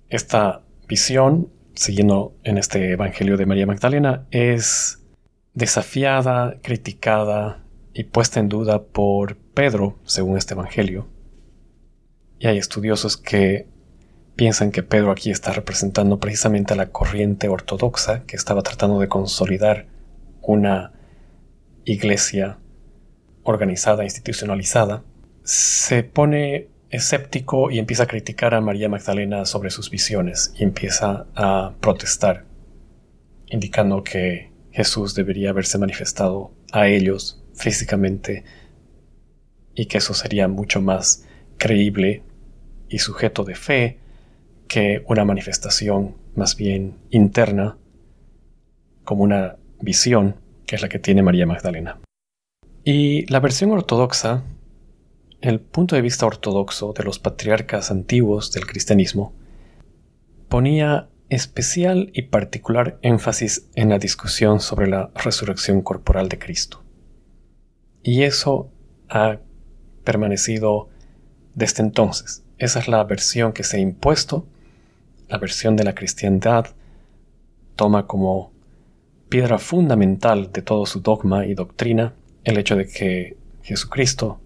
Esta 0.08 0.62
visión, 0.86 1.48
siguiendo 1.74 2.34
en 2.42 2.58
este 2.58 2.92
Evangelio 2.92 3.36
de 3.36 3.46
María 3.46 3.66
Magdalena, 3.66 4.26
es 4.30 5.00
desafiada, 5.54 6.58
criticada 6.62 7.64
y 7.92 8.04
puesta 8.04 8.40
en 8.40 8.48
duda 8.48 8.82
por 8.82 9.36
Pedro, 9.36 9.98
según 10.04 10.36
este 10.36 10.54
Evangelio. 10.54 11.08
Y 12.38 12.46
hay 12.46 12.58
estudiosos 12.58 13.16
que 13.16 13.66
piensan 14.36 14.70
que 14.70 14.82
Pedro 14.82 15.10
aquí 15.10 15.30
está 15.30 15.52
representando 15.52 16.18
precisamente 16.18 16.72
a 16.72 16.76
la 16.76 16.90
corriente 16.90 17.48
ortodoxa 17.48 18.24
que 18.24 18.36
estaba 18.36 18.62
tratando 18.62 18.98
de 18.98 19.08
consolidar 19.08 19.86
una 20.40 20.92
iglesia 21.84 22.58
organizada, 23.42 24.04
institucionalizada. 24.04 25.02
Se 25.42 26.02
pone 26.04 26.68
escéptico 26.90 27.70
y 27.70 27.78
empieza 27.78 28.04
a 28.04 28.06
criticar 28.06 28.54
a 28.54 28.60
María 28.60 28.88
Magdalena 28.88 29.44
sobre 29.44 29.70
sus 29.70 29.90
visiones 29.90 30.54
y 30.56 30.64
empieza 30.64 31.26
a 31.34 31.74
protestar, 31.80 32.44
indicando 33.46 34.02
que 34.02 34.50
Jesús 34.72 35.14
debería 35.14 35.50
haberse 35.50 35.78
manifestado 35.78 36.52
a 36.72 36.88
ellos 36.88 37.42
físicamente 37.60 38.44
y 39.74 39.86
que 39.86 39.98
eso 39.98 40.14
sería 40.14 40.48
mucho 40.48 40.80
más 40.80 41.24
creíble 41.56 42.22
y 42.88 42.98
sujeto 42.98 43.44
de 43.44 43.54
fe 43.54 43.98
que 44.66 45.04
una 45.06 45.24
manifestación 45.24 46.16
más 46.34 46.56
bien 46.56 46.96
interna 47.10 47.76
como 49.04 49.22
una 49.24 49.56
visión 49.80 50.36
que 50.66 50.76
es 50.76 50.82
la 50.82 50.88
que 50.88 50.98
tiene 50.98 51.22
María 51.22 51.46
Magdalena. 51.46 51.98
Y 52.84 53.26
la 53.26 53.40
versión 53.40 53.70
ortodoxa 53.70 54.42
el 55.40 55.60
punto 55.60 55.96
de 55.96 56.02
vista 56.02 56.26
ortodoxo 56.26 56.92
de 56.92 57.02
los 57.02 57.18
patriarcas 57.18 57.90
antiguos 57.90 58.52
del 58.52 58.66
cristianismo 58.66 59.32
ponía 60.48 61.08
especial 61.30 62.10
y 62.12 62.22
particular 62.22 62.98
énfasis 63.02 63.70
en 63.74 63.88
la 63.88 63.98
discusión 63.98 64.60
sobre 64.60 64.88
la 64.88 65.10
resurrección 65.14 65.80
corporal 65.80 66.28
de 66.28 66.38
Cristo. 66.38 66.82
Y 68.02 68.22
eso 68.22 68.70
ha 69.08 69.38
permanecido 70.04 70.88
desde 71.54 71.82
entonces. 71.82 72.42
Esa 72.58 72.78
es 72.78 72.88
la 72.88 73.04
versión 73.04 73.52
que 73.52 73.64
se 73.64 73.76
ha 73.76 73.80
impuesto, 73.80 74.46
la 75.28 75.38
versión 75.38 75.76
de 75.76 75.84
la 75.84 75.94
cristiandad 75.94 76.66
toma 77.76 78.06
como 78.06 78.52
piedra 79.28 79.58
fundamental 79.58 80.50
de 80.52 80.60
todo 80.60 80.86
su 80.86 81.00
dogma 81.00 81.46
y 81.46 81.54
doctrina 81.54 82.14
el 82.44 82.58
hecho 82.58 82.76
de 82.76 82.88
que 82.88 83.36
Jesucristo 83.62 84.40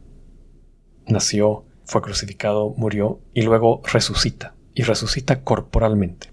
nació, 1.06 1.64
fue 1.86 2.02
crucificado, 2.02 2.74
murió 2.76 3.20
y 3.32 3.42
luego 3.42 3.80
resucita, 3.90 4.54
y 4.74 4.82
resucita 4.82 5.42
corporalmente. 5.42 6.28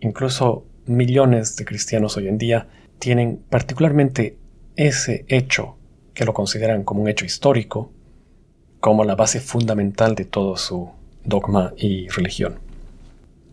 Incluso 0.00 0.66
millones 0.86 1.56
de 1.56 1.64
cristianos 1.64 2.16
hoy 2.16 2.28
en 2.28 2.38
día 2.38 2.68
tienen 2.98 3.42
particularmente 3.48 4.36
ese 4.76 5.24
hecho, 5.28 5.77
que 6.18 6.24
lo 6.24 6.34
consideran 6.34 6.82
como 6.82 7.02
un 7.02 7.08
hecho 7.08 7.24
histórico, 7.24 7.92
como 8.80 9.04
la 9.04 9.14
base 9.14 9.38
fundamental 9.38 10.16
de 10.16 10.24
todo 10.24 10.56
su 10.56 10.90
dogma 11.24 11.72
y 11.76 12.08
religión. 12.08 12.58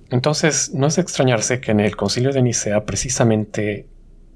Entonces, 0.09 0.73
no 0.73 0.87
es 0.87 0.95
de 0.95 1.03
extrañarse 1.03 1.61
que 1.61 1.69
en 1.69 1.79
el 1.79 1.95
concilio 1.95 2.31
de 2.31 2.41
Nicea 2.41 2.83
precisamente 2.83 3.85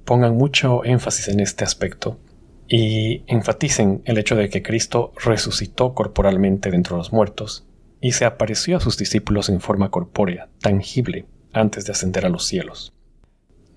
pongan 0.05 0.38
mucho 0.38 0.86
énfasis 0.86 1.29
en 1.29 1.39
este 1.39 1.63
aspecto 1.63 2.19
y 2.67 3.24
enfaticen 3.25 4.03
el 4.05 4.19
hecho 4.19 4.36
de 4.36 4.48
que 4.50 4.62
Cristo 4.62 5.12
resucitó 5.24 5.95
corporalmente 5.95 6.69
dentro 6.69 6.98
de 6.98 7.00
los 7.00 7.12
muertos 7.12 7.65
y 8.00 8.12
se 8.12 8.25
apareció 8.25 8.77
a 8.77 8.79
sus 8.79 8.95
discípulos 8.95 9.50
en 9.50 9.59
forma 9.59 9.89
corpórea, 9.89 10.50
tangible, 10.62 11.25
antes 11.51 11.86
de 11.86 11.93
ascender 11.93 12.27
a 12.27 12.29
los 12.29 12.45
cielos. 12.45 12.93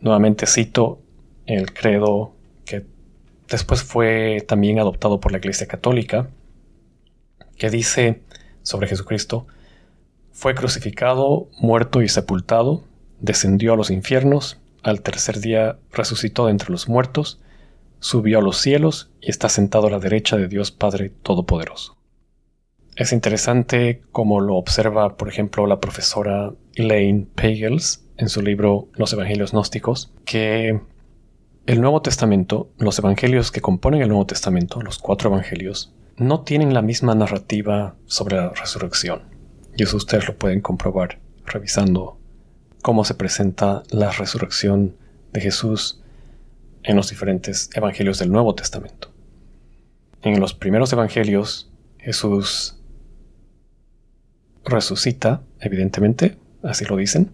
Nuevamente 0.03 0.45
cito 0.45 1.01
el 1.47 1.73
credo 1.73 2.35
después 3.53 3.83
fue 3.83 4.45
también 4.49 4.79
adoptado 4.79 5.21
por 5.21 5.31
la 5.31 5.39
Iglesia 5.39 5.67
Católica, 5.67 6.29
que 7.57 7.71
dice 7.71 8.23
sobre 8.63 8.89
Jesucristo, 8.89 9.47
fue 10.33 10.55
crucificado, 10.55 11.49
muerto 11.61 12.03
y 12.03 12.09
sepultado, 12.09 12.85
descendió 13.21 13.75
a 13.75 13.77
los 13.77 13.91
infiernos, 13.91 14.59
al 14.83 15.03
tercer 15.03 15.39
día 15.39 15.79
resucitó 15.93 16.47
de 16.47 16.53
entre 16.53 16.71
los 16.71 16.89
muertos, 16.89 17.41
subió 18.01 18.39
a 18.39 18.43
los 18.43 18.59
cielos 18.59 19.11
y 19.21 19.31
está 19.31 19.49
sentado 19.49 19.87
a 19.87 19.91
la 19.91 20.01
derecha 20.01 20.37
de 20.37 20.49
Dios 20.49 20.73
Padre 20.73 21.13
Todopoderoso. 21.23 21.97
Es 22.97 23.13
interesante 23.13 24.03
como 24.11 24.41
lo 24.41 24.57
observa, 24.57 25.17
por 25.17 25.29
ejemplo, 25.29 25.67
la 25.67 25.81
profesora 25.81 26.53
Elaine 26.75 27.27
Pagels 27.35 28.05
en 28.17 28.29
su 28.29 28.43
libro 28.43 28.89
Los 28.95 29.13
Evangelios 29.13 29.53
Gnósticos, 29.53 30.13
que 30.25 30.81
el 31.67 31.81
Nuevo 31.81 32.03
Testamento, 32.03 32.73
los 32.79 32.99
evangelios 32.99 33.53
que 33.53 33.61
componen 33.61 34.03
el 34.03 34.09
Nuevo 34.09 34.27
Testamento, 34.27 34.81
los 34.83 34.99
cuatro 34.99 35.31
evangelios, 35.31 35.95
no 36.17 36.41
tienen 36.43 36.75
la 36.75 36.83
misma 36.83 37.15
narrativa 37.15 37.95
sobre 38.07 38.37
la 38.37 38.51
resurrección. 38.51 39.23
Y 39.77 39.85
eso 39.85 39.97
ustedes 39.97 40.27
lo 40.27 40.37
pueden 40.37 40.61
comprobar 40.61 41.21
revisando 41.47 42.19
cómo 42.83 43.05
se 43.05 43.15
presenta 43.15 43.85
la 43.91 44.11
resurrección 44.11 44.97
de 45.33 45.41
Jesús 45.41 46.03
en 46.83 46.97
los 46.97 47.11
diferentes 47.11 47.71
evangelios 47.75 48.19
del 48.19 48.33
Nuevo 48.33 48.55
Testamento. 48.55 49.13
En 50.23 50.41
los 50.41 50.55
primeros 50.55 50.93
evangelios, 50.93 51.71
Jesús 51.99 52.77
resucita, 54.65 55.43
evidentemente, 55.61 56.39
así 56.63 56.85
lo 56.85 56.97
dicen, 56.97 57.33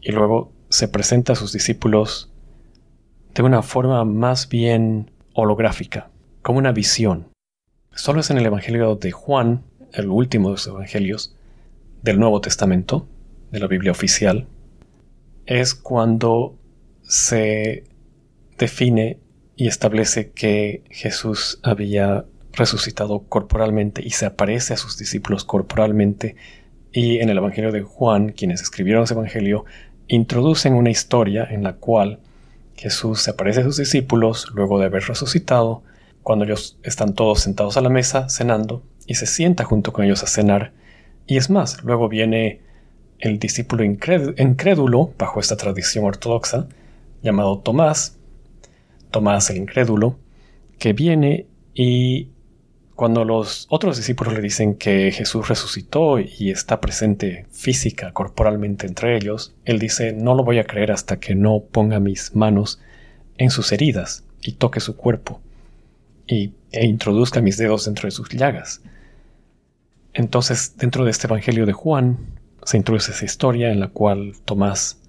y 0.00 0.12
luego 0.12 0.52
se 0.68 0.86
presenta 0.86 1.32
a 1.32 1.36
sus 1.36 1.52
discípulos 1.52 2.30
de 3.34 3.42
una 3.42 3.62
forma 3.62 4.04
más 4.04 4.48
bien 4.48 5.10
holográfica, 5.34 6.08
como 6.42 6.58
una 6.58 6.72
visión. 6.72 7.28
Solo 7.92 8.20
es 8.20 8.30
en 8.30 8.38
el 8.38 8.46
Evangelio 8.46 8.94
de 8.96 9.10
Juan, 9.10 9.64
el 9.92 10.08
último 10.08 10.48
de 10.48 10.52
los 10.54 10.66
evangelios 10.66 11.36
del 12.02 12.20
Nuevo 12.20 12.40
Testamento, 12.40 13.06
de 13.50 13.60
la 13.60 13.66
Biblia 13.66 13.92
oficial, 13.92 14.46
es 15.46 15.74
cuando 15.74 16.56
se 17.02 17.84
define 18.56 19.18
y 19.56 19.66
establece 19.66 20.30
que 20.30 20.84
Jesús 20.90 21.60
había 21.62 22.24
resucitado 22.52 23.20
corporalmente 23.28 24.02
y 24.04 24.10
se 24.10 24.26
aparece 24.26 24.74
a 24.74 24.76
sus 24.76 24.96
discípulos 24.96 25.44
corporalmente 25.44 26.36
y 26.92 27.18
en 27.18 27.28
el 27.28 27.38
Evangelio 27.38 27.72
de 27.72 27.82
Juan, 27.82 28.30
quienes 28.30 28.62
escribieron 28.62 29.02
ese 29.02 29.14
Evangelio, 29.14 29.64
introducen 30.06 30.74
una 30.74 30.90
historia 30.90 31.44
en 31.50 31.64
la 31.64 31.74
cual 31.74 32.20
Jesús 32.76 33.22
se 33.22 33.30
aparece 33.30 33.60
a 33.60 33.64
sus 33.64 33.76
discípulos 33.76 34.50
luego 34.54 34.78
de 34.78 34.86
haber 34.86 35.04
resucitado, 35.04 35.82
cuando 36.22 36.44
ellos 36.44 36.78
están 36.82 37.14
todos 37.14 37.40
sentados 37.40 37.76
a 37.76 37.80
la 37.80 37.88
mesa 37.88 38.28
cenando, 38.28 38.82
y 39.06 39.14
se 39.14 39.26
sienta 39.26 39.64
junto 39.64 39.92
con 39.92 40.04
ellos 40.04 40.22
a 40.22 40.26
cenar. 40.26 40.72
Y 41.26 41.36
es 41.36 41.50
más, 41.50 41.82
luego 41.84 42.08
viene 42.08 42.60
el 43.18 43.38
discípulo 43.38 43.84
incrédulo, 43.84 45.12
bajo 45.18 45.40
esta 45.40 45.56
tradición 45.56 46.04
ortodoxa, 46.04 46.68
llamado 47.22 47.58
Tomás, 47.58 48.18
Tomás 49.10 49.48
el 49.50 49.58
incrédulo, 49.58 50.18
que 50.78 50.92
viene 50.92 51.46
y 51.74 52.28
cuando 52.94 53.24
los 53.24 53.66
otros 53.70 53.96
discípulos 53.96 54.34
le 54.34 54.40
dicen 54.40 54.76
que 54.76 55.10
Jesús 55.10 55.48
resucitó 55.48 56.20
y 56.20 56.50
está 56.50 56.80
presente 56.80 57.46
física, 57.50 58.12
corporalmente 58.12 58.86
entre 58.86 59.16
ellos, 59.16 59.52
él 59.64 59.80
dice, 59.80 60.12
no 60.12 60.34
lo 60.34 60.44
voy 60.44 60.58
a 60.58 60.64
creer 60.64 60.92
hasta 60.92 61.18
que 61.18 61.34
no 61.34 61.60
ponga 61.60 61.98
mis 61.98 62.36
manos 62.36 62.80
en 63.36 63.50
sus 63.50 63.72
heridas 63.72 64.24
y 64.40 64.52
toque 64.52 64.78
su 64.78 64.96
cuerpo 64.96 65.40
y, 66.28 66.52
e 66.70 66.86
introduzca 66.86 67.40
mis 67.40 67.56
dedos 67.56 67.86
dentro 67.86 68.06
de 68.06 68.12
sus 68.12 68.28
llagas. 68.28 68.80
Entonces, 70.12 70.76
dentro 70.76 71.04
de 71.04 71.10
este 71.10 71.26
Evangelio 71.26 71.66
de 71.66 71.72
Juan, 71.72 72.18
se 72.64 72.76
introduce 72.76 73.10
esa 73.10 73.24
historia 73.24 73.72
en 73.72 73.80
la 73.80 73.88
cual 73.88 74.34
Tomás 74.44 75.00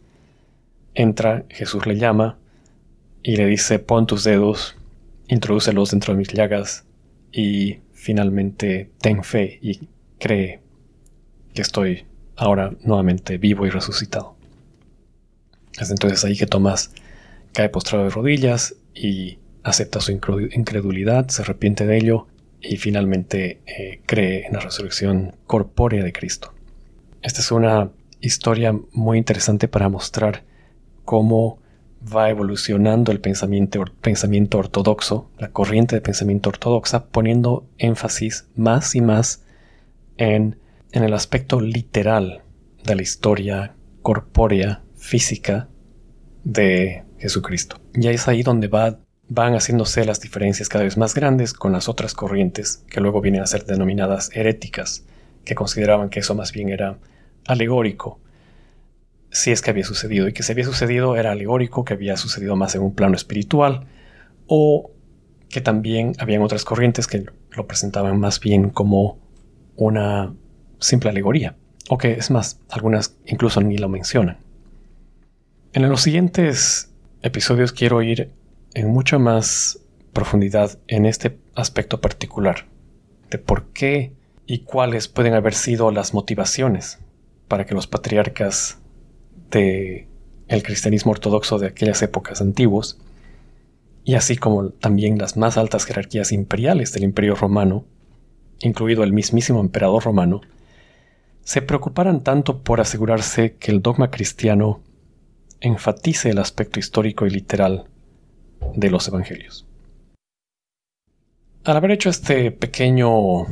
entra, 0.95 1.45
Jesús 1.49 1.85
le 1.85 1.97
llama, 1.97 2.39
y 3.21 3.35
le 3.35 3.45
dice, 3.45 3.77
pon 3.77 4.07
tus 4.07 4.23
dedos, 4.23 4.75
introdúcelos 5.27 5.91
dentro 5.91 6.13
de 6.13 6.19
mis 6.19 6.29
llagas 6.29 6.85
y 7.35 7.81
finalmente 7.91 8.91
ten 9.01 9.21
fe 9.21 9.59
y 9.61 9.89
cree 10.17 10.61
que 11.53 11.61
estoy 11.61 12.05
ahora 12.37 12.71
nuevamente 12.81 13.37
vivo 13.37 13.65
y 13.65 13.69
resucitado. 13.69 14.37
Es 15.77 15.91
entonces 15.91 16.23
ahí 16.23 16.37
que 16.37 16.47
Tomás 16.47 16.91
cae 17.51 17.67
postrado 17.67 18.05
de 18.05 18.09
rodillas 18.09 18.75
y 18.93 19.39
acepta 19.63 19.99
su 19.99 20.13
incredulidad, 20.13 21.27
se 21.27 21.41
arrepiente 21.41 21.85
de 21.85 21.97
ello 21.97 22.27
y 22.61 22.77
finalmente 22.77 23.59
eh, 23.65 23.99
cree 24.05 24.45
en 24.45 24.53
la 24.53 24.61
resurrección 24.61 25.35
corpórea 25.45 26.05
de 26.05 26.13
Cristo. 26.13 26.53
Esta 27.21 27.41
es 27.41 27.51
una 27.51 27.91
historia 28.21 28.73
muy 28.93 29.17
interesante 29.17 29.67
para 29.67 29.89
mostrar 29.89 30.45
cómo 31.03 31.59
va 32.05 32.29
evolucionando 32.29 33.11
el 33.11 33.19
pensamiento, 33.19 34.57
ortodoxo, 34.57 35.29
la 35.37 35.51
corriente 35.51 35.95
de 35.95 36.01
pensamiento 36.01 36.49
ortodoxa, 36.49 37.07
poniendo 37.07 37.67
énfasis 37.77 38.47
más 38.55 38.95
y 38.95 39.01
más 39.01 39.43
en, 40.17 40.59
en 40.91 41.03
el 41.03 41.13
aspecto 41.13 41.59
literal 41.61 42.43
de 42.83 42.95
la 42.95 43.01
historia 43.01 43.75
corpórea, 44.01 44.83
física 44.95 45.67
de 46.43 47.03
Jesucristo. 47.17 47.79
Y 47.93 48.07
es 48.07 48.27
ahí 48.27 48.43
donde 48.43 48.67
va, 48.67 48.99
van 49.27 49.53
haciéndose 49.53 50.05
las 50.05 50.21
diferencias 50.21 50.69
cada 50.69 50.83
vez 50.83 50.97
más 50.97 51.15
grandes 51.15 51.53
con 51.53 51.71
las 51.71 51.89
otras 51.89 52.13
corrientes 52.13 52.83
que 52.89 53.01
luego 53.01 53.21
vienen 53.21 53.41
a 53.41 53.47
ser 53.47 53.65
denominadas 53.65 54.29
heréticas, 54.33 55.05
que 55.43 55.55
consideraban 55.55 56.09
que 56.09 56.19
eso 56.19 56.35
más 56.35 56.51
bien 56.51 56.69
era 56.69 56.97
alegórico 57.45 58.19
si 59.35 59.51
es 59.51 59.61
que 59.61 59.69
había 59.69 59.83
sucedido 59.83 60.29
y 60.29 60.33
que 60.33 60.43
si 60.43 60.53
había 60.53 60.63
sucedido 60.63 61.17
era 61.17 61.33
alegórico, 61.33 61.83
que 61.83 61.93
había 61.93 62.15
sucedido 62.15 62.55
más 62.55 62.73
en 62.73 62.81
un 62.81 62.95
plano 62.95 63.17
espiritual 63.17 63.85
o 64.47 64.91
que 65.49 65.59
también 65.59 66.13
habían 66.19 66.41
otras 66.41 66.63
corrientes 66.63 67.05
que 67.05 67.25
lo 67.51 67.67
presentaban 67.67 68.17
más 68.17 68.39
bien 68.39 68.69
como 68.69 69.19
una 69.75 70.33
simple 70.79 71.09
alegoría 71.09 71.57
o 71.89 71.97
que 71.97 72.13
es 72.13 72.31
más, 72.31 72.61
algunas 72.69 73.17
incluso 73.25 73.59
ni 73.59 73.77
lo 73.77 73.89
mencionan. 73.89 74.37
En 75.73 75.89
los 75.89 76.01
siguientes 76.01 76.93
episodios 77.21 77.73
quiero 77.73 78.01
ir 78.01 78.31
en 78.73 78.87
mucha 78.87 79.19
más 79.19 79.81
profundidad 80.13 80.79
en 80.87 81.05
este 81.05 81.37
aspecto 81.55 81.99
particular 81.99 82.67
de 83.31 83.37
por 83.37 83.65
qué 83.73 84.13
y 84.47 84.59
cuáles 84.59 85.09
pueden 85.09 85.33
haber 85.33 85.55
sido 85.55 85.91
las 85.91 86.13
motivaciones 86.13 86.99
para 87.49 87.65
que 87.65 87.75
los 87.75 87.85
patriarcas 87.85 88.79
de 89.51 90.07
el 90.47 90.63
cristianismo 90.63 91.11
ortodoxo 91.11 91.57
de 91.57 91.67
aquellas 91.67 92.01
épocas 92.01 92.41
antiguas, 92.41 92.97
y 94.03 94.13
así 94.13 94.37
como 94.37 94.69
también 94.69 95.17
las 95.17 95.37
más 95.37 95.57
altas 95.57 95.85
jerarquías 95.85 96.31
imperiales 96.31 96.93
del 96.93 97.03
imperio 97.03 97.35
romano, 97.35 97.85
incluido 98.59 99.03
el 99.03 99.13
mismísimo 99.13 99.59
emperador 99.59 100.03
romano, 100.03 100.41
se 101.43 101.61
preocuparan 101.61 102.23
tanto 102.23 102.63
por 102.63 102.81
asegurarse 102.81 103.55
que 103.55 103.71
el 103.71 103.81
dogma 103.81 104.11
cristiano 104.11 104.81
enfatice 105.59 106.29
el 106.29 106.39
aspecto 106.39 106.79
histórico 106.79 107.25
y 107.25 107.31
literal 107.31 107.85
de 108.75 108.89
los 108.89 109.07
evangelios. 109.07 109.65
Al 111.63 111.77
haber 111.77 111.91
hecho 111.91 112.09
este 112.09 112.51
pequeño 112.51 113.47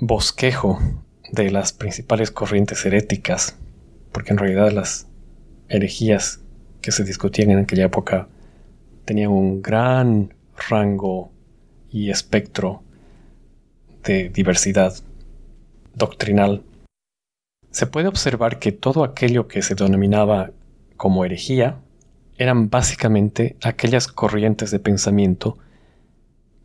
bosquejo 0.00 0.80
de 1.30 1.50
las 1.50 1.72
principales 1.72 2.32
corrientes 2.32 2.84
heréticas, 2.84 3.56
porque 4.14 4.32
en 4.32 4.38
realidad 4.38 4.70
las 4.70 5.08
herejías 5.68 6.40
que 6.80 6.92
se 6.92 7.02
discutían 7.02 7.50
en 7.50 7.58
aquella 7.58 7.86
época 7.86 8.28
tenían 9.04 9.32
un 9.32 9.60
gran 9.60 10.32
rango 10.70 11.32
y 11.90 12.10
espectro 12.10 12.82
de 14.04 14.28
diversidad 14.28 14.94
doctrinal, 15.94 16.62
se 17.70 17.86
puede 17.86 18.06
observar 18.06 18.60
que 18.60 18.70
todo 18.70 19.02
aquello 19.02 19.48
que 19.48 19.62
se 19.62 19.74
denominaba 19.74 20.52
como 20.96 21.24
herejía 21.24 21.80
eran 22.36 22.70
básicamente 22.70 23.56
aquellas 23.64 24.06
corrientes 24.06 24.70
de 24.70 24.78
pensamiento 24.78 25.58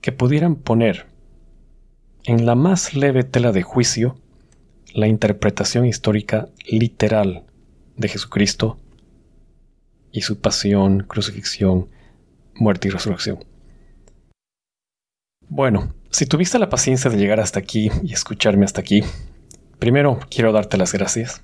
que 0.02 0.12
pudieran 0.12 0.56
poner 0.56 1.08
en 2.26 2.46
la 2.46 2.54
más 2.54 2.94
leve 2.94 3.24
tela 3.24 3.52
de 3.52 3.64
juicio 3.64 4.18
la 4.94 5.08
interpretación 5.08 5.86
histórica 5.86 6.50
literal 6.66 7.46
de 7.96 8.08
Jesucristo 8.08 8.80
y 10.12 10.22
su 10.22 10.40
pasión, 10.40 11.02
crucifixión, 11.02 11.90
muerte 12.56 12.88
y 12.88 12.92
resurrección. 12.92 13.44
Bueno, 15.48 15.94
si 16.12 16.26
tuviste 16.26 16.60
la 16.60 16.70
paciencia 16.70 17.10
de 17.10 17.18
llegar 17.18 17.40
hasta 17.40 17.60
aquí 17.60 17.92
y 18.04 18.14
escucharme 18.14 18.66
hasta 18.66 18.82
aquí, 18.82 19.04
primero 19.80 20.20
quiero 20.30 20.52
darte 20.52 20.78
las 20.78 20.94
gracias. 20.94 21.44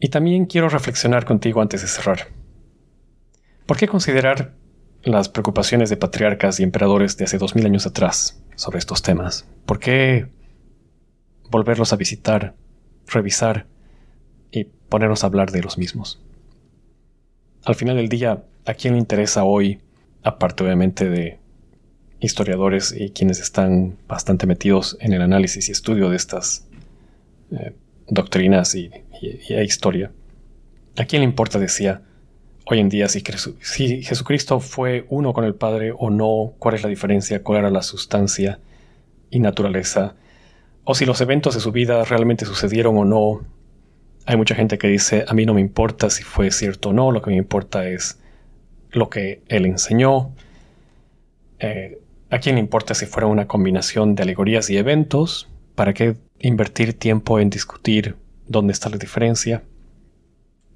Y 0.00 0.08
también 0.08 0.46
quiero 0.46 0.68
reflexionar 0.68 1.24
contigo 1.24 1.60
antes 1.60 1.82
de 1.82 1.88
cerrar. 1.88 2.26
¿Por 3.66 3.76
qué 3.76 3.86
considerar 3.86 4.54
las 5.04 5.28
preocupaciones 5.28 5.90
de 5.90 5.96
patriarcas 5.96 6.58
y 6.58 6.64
emperadores 6.64 7.16
de 7.16 7.24
hace 7.24 7.38
dos 7.38 7.54
mil 7.54 7.66
años 7.66 7.86
atrás 7.86 8.42
sobre 8.56 8.78
estos 8.78 9.02
temas? 9.02 9.46
¿Por 9.64 9.78
qué 9.78 10.28
volverlos 11.52 11.92
a 11.92 11.96
visitar, 11.96 12.56
revisar 13.06 13.66
y 14.50 14.64
ponernos 14.64 15.22
a 15.22 15.28
hablar 15.28 15.52
de 15.52 15.62
los 15.62 15.78
mismos? 15.78 16.20
Al 17.64 17.76
final 17.76 17.96
del 17.96 18.08
día, 18.08 18.42
¿a 18.66 18.74
quién 18.74 18.94
le 18.94 18.98
interesa 18.98 19.44
hoy, 19.44 19.78
aparte 20.24 20.64
obviamente 20.64 21.08
de 21.08 21.38
historiadores 22.18 22.94
y 22.96 23.10
quienes 23.10 23.40
están 23.40 23.98
bastante 24.08 24.46
metidos 24.46 24.96
en 25.00 25.12
el 25.12 25.22
análisis 25.22 25.68
y 25.68 25.72
estudio 25.72 26.08
de 26.08 26.16
estas 26.16 26.66
eh, 27.50 27.74
doctrinas 28.08 28.74
y, 28.74 28.90
historia. 29.64 30.10
¿A 30.96 31.04
quién 31.04 31.20
le 31.22 31.28
importa, 31.28 31.60
decía, 31.60 32.02
hoy 32.66 32.80
en 32.80 32.88
día 32.88 33.08
si, 33.08 33.22
Jesucristo 34.02 34.58
fue 34.58 35.06
uno 35.10 35.32
con 35.32 35.44
el 35.44 35.54
Padre 35.54 35.92
o 35.96 36.10
no? 36.10 36.54
¿Cuál 36.58 36.74
es 36.74 36.82
la 36.82 36.88
diferencia? 36.88 37.42
¿Cuál 37.42 37.60
era 37.60 37.70
la 37.70 37.82
sustancia 37.82 38.58
y 39.30 39.38
naturaleza? 39.38 40.16
O 40.84 40.94
si 40.94 41.04
los 41.06 41.20
eventos 41.20 41.54
de 41.54 41.60
su 41.60 41.72
vida 41.72 42.04
realmente 42.04 42.44
sucedieron 42.44 42.96
o 42.98 43.04
no. 43.04 43.42
Hay 44.26 44.36
mucha 44.36 44.54
gente 44.54 44.78
que 44.78 44.88
dice, 44.88 45.24
a 45.26 45.34
mí 45.34 45.46
no 45.46 45.54
me 45.54 45.60
importa 45.60 46.10
si 46.10 46.22
fue 46.22 46.50
cierto 46.50 46.90
o 46.90 46.92
no, 46.92 47.10
lo 47.10 47.22
que 47.22 47.30
me 47.30 47.36
importa 47.36 47.86
es 47.88 48.20
lo 48.90 49.10
que 49.10 49.42
él 49.48 49.66
enseñó. 49.66 50.32
Eh, 51.58 51.98
¿A 52.30 52.38
quién 52.38 52.56
le 52.56 52.60
importa 52.60 52.94
si 52.94 53.06
fuera 53.06 53.26
una 53.26 53.46
combinación 53.46 54.14
de 54.14 54.22
alegorías 54.22 54.70
y 54.70 54.76
eventos? 54.76 55.48
¿Para 55.74 55.92
qué 55.92 56.16
invertir 56.38 56.98
tiempo 56.98 57.38
en 57.38 57.50
discutir 57.50 58.16
dónde 58.48 58.72
está 58.72 58.88
la 58.88 58.96
diferencia? 58.96 59.62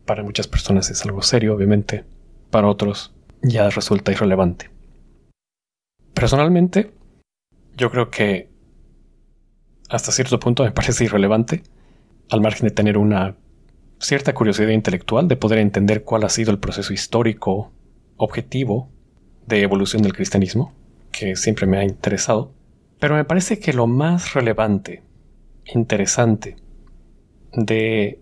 Para 0.05 0.23
muchas 0.23 0.49
personas 0.49 0.90
es 0.90 1.05
algo 1.05 1.23
serio, 1.23 1.55
obviamente. 1.55 2.05
Para 2.51 2.69
otros 2.69 3.12
ya 3.42 3.71
resulta 3.71 4.12
irrelevante. 4.12 4.71
Personalmente, 6.14 6.92
yo 7.77 7.90
creo 7.90 8.11
que 8.11 8.49
hasta 9.88 10.12
cierto 10.12 10.38
punto 10.40 10.64
me 10.64 10.70
parece 10.72 11.05
irrelevante, 11.05 11.62
al 12.31 12.40
margen 12.40 12.68
de 12.68 12.75
tener 12.75 12.99
una 12.99 13.37
cierta 13.99 14.35
curiosidad 14.35 14.68
intelectual 14.68 15.29
de 15.29 15.37
poder 15.37 15.59
entender 15.59 16.03
cuál 16.05 16.25
ha 16.25 16.29
sido 16.29 16.51
el 16.51 16.59
proceso 16.59 16.92
histórico 16.92 17.72
objetivo 18.16 18.88
de 19.46 19.62
evolución 19.62 20.03
del 20.03 20.12
cristianismo 20.12 20.72
que 21.12 21.37
siempre 21.37 21.66
me 21.66 21.79
ha 21.79 21.85
interesado, 21.85 22.53
pero 22.99 23.14
me 23.14 23.25
parece 23.25 23.59
que 23.59 23.72
lo 23.72 23.87
más 23.87 24.35
relevante, 24.35 25.03
interesante, 25.64 26.57
de 27.53 28.20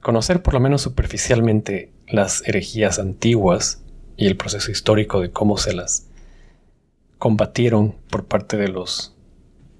conocer 0.00 0.42
por 0.42 0.54
lo 0.54 0.60
menos 0.60 0.82
superficialmente 0.82 1.92
las 2.08 2.46
herejías 2.46 2.98
antiguas 2.98 3.84
y 4.16 4.26
el 4.26 4.36
proceso 4.36 4.70
histórico 4.70 5.20
de 5.20 5.30
cómo 5.30 5.56
se 5.56 5.74
las 5.74 6.08
combatieron 7.18 7.94
por 8.10 8.24
parte 8.24 8.56
de 8.56 8.68
los 8.68 9.14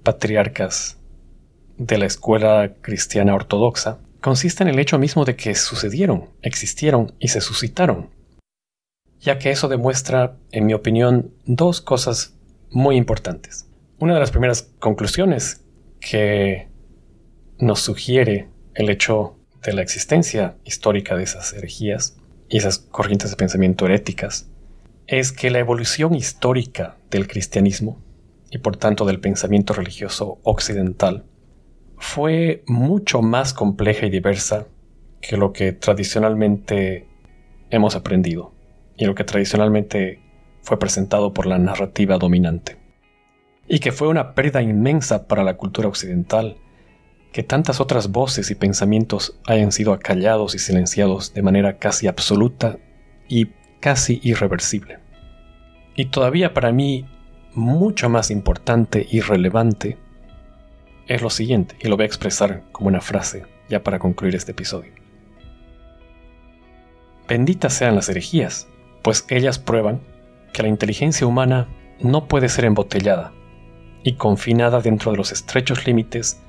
patriarcas 0.03 0.97
de 1.77 1.97
la 1.97 2.05
escuela 2.05 2.73
cristiana 2.81 3.33
ortodoxa, 3.33 3.99
consiste 4.21 4.63
en 4.63 4.69
el 4.69 4.79
hecho 4.79 4.99
mismo 4.99 5.25
de 5.25 5.35
que 5.35 5.55
sucedieron, 5.55 6.29
existieron 6.41 7.13
y 7.19 7.29
se 7.29 7.41
suscitaron 7.41 8.09
ya 9.23 9.39
que 9.39 9.51
eso 9.51 9.69
demuestra, 9.69 10.35
en 10.51 10.65
mi 10.65 10.73
opinión, 10.73 11.33
dos 11.45 11.79
cosas 11.79 12.35
muy 12.69 12.97
importantes. 12.97 13.65
Una 13.97 14.15
de 14.15 14.19
las 14.19 14.31
primeras 14.31 14.63
conclusiones 14.79 15.61
que 16.01 16.67
nos 17.57 17.79
sugiere 17.79 18.49
el 18.75 18.89
hecho 18.89 19.37
de 19.63 19.71
la 19.71 19.81
existencia 19.81 20.57
histórica 20.65 21.15
de 21.15 21.23
esas 21.23 21.53
herejías 21.53 22.17
y 22.49 22.57
esas 22.57 22.79
corrientes 22.79 23.29
de 23.29 23.37
pensamiento 23.37 23.85
heréticas 23.85 24.49
es 25.07 25.31
que 25.31 25.49
la 25.49 25.59
evolución 25.59 26.15
histórica 26.15 26.97
del 27.09 27.27
cristianismo 27.27 27.97
y 28.53 28.59
por 28.59 28.77
tanto 28.77 29.05
del 29.05 29.19
pensamiento 29.19 29.73
religioso 29.73 30.37
occidental 30.43 31.25
fue 31.97 32.63
mucho 32.67 33.23
más 33.23 33.51
compleja 33.51 34.05
y 34.05 34.11
diversa 34.11 34.67
que 35.21 35.37
lo 35.37 35.53
que 35.53 35.71
tradicionalmente 35.71 37.07
hemos 37.71 37.95
aprendido 37.95 38.53
y 38.95 39.05
lo 39.05 39.15
que 39.15 39.23
tradicionalmente 39.23 40.19
fue 40.61 40.77
presentado 40.77 41.33
por 41.33 41.47
la 41.47 41.57
narrativa 41.57 42.19
dominante. 42.19 42.77
Y 43.67 43.79
que 43.79 43.91
fue 43.91 44.07
una 44.07 44.35
pérdida 44.35 44.61
inmensa 44.61 45.27
para 45.27 45.43
la 45.43 45.57
cultura 45.57 45.87
occidental 45.87 46.57
que 47.31 47.41
tantas 47.41 47.81
otras 47.81 48.11
voces 48.11 48.51
y 48.51 48.55
pensamientos 48.55 49.39
hayan 49.47 49.71
sido 49.71 49.93
acallados 49.93 50.53
y 50.53 50.59
silenciados 50.59 51.33
de 51.33 51.41
manera 51.41 51.79
casi 51.79 52.05
absoluta 52.05 52.77
y 53.27 53.47
casi 53.79 54.19
irreversible. 54.21 54.99
Y 55.95 56.05
todavía 56.05 56.53
para 56.53 56.71
mí 56.71 57.07
mucho 57.55 58.09
más 58.09 58.31
importante 58.31 59.07
y 59.09 59.21
relevante 59.21 59.97
es 61.07 61.21
lo 61.21 61.29
siguiente, 61.29 61.75
y 61.81 61.87
lo 61.87 61.97
voy 61.97 62.03
a 62.03 62.07
expresar 62.07 62.63
como 62.71 62.87
una 62.87 63.01
frase 63.01 63.43
ya 63.69 63.83
para 63.83 63.99
concluir 63.99 64.35
este 64.35 64.51
episodio. 64.51 64.91
Benditas 67.27 67.73
sean 67.73 67.95
las 67.95 68.09
herejías, 68.09 68.67
pues 69.01 69.25
ellas 69.29 69.59
prueban 69.59 70.01
que 70.53 70.61
la 70.61 70.69
inteligencia 70.69 71.27
humana 71.27 71.67
no 71.99 72.27
puede 72.27 72.49
ser 72.49 72.65
embotellada 72.65 73.33
y 74.03 74.13
confinada 74.13 74.81
dentro 74.81 75.11
de 75.11 75.17
los 75.17 75.31
estrechos 75.31 75.85
límites 75.87 76.41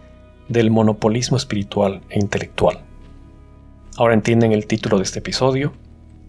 del 0.48 0.70
monopolismo 0.70 1.36
espiritual 1.36 2.02
e 2.10 2.18
intelectual. 2.18 2.80
Ahora 3.96 4.14
entienden 4.14 4.52
el 4.52 4.66
título 4.66 4.98
de 4.98 5.04
este 5.04 5.20
episodio 5.20 5.72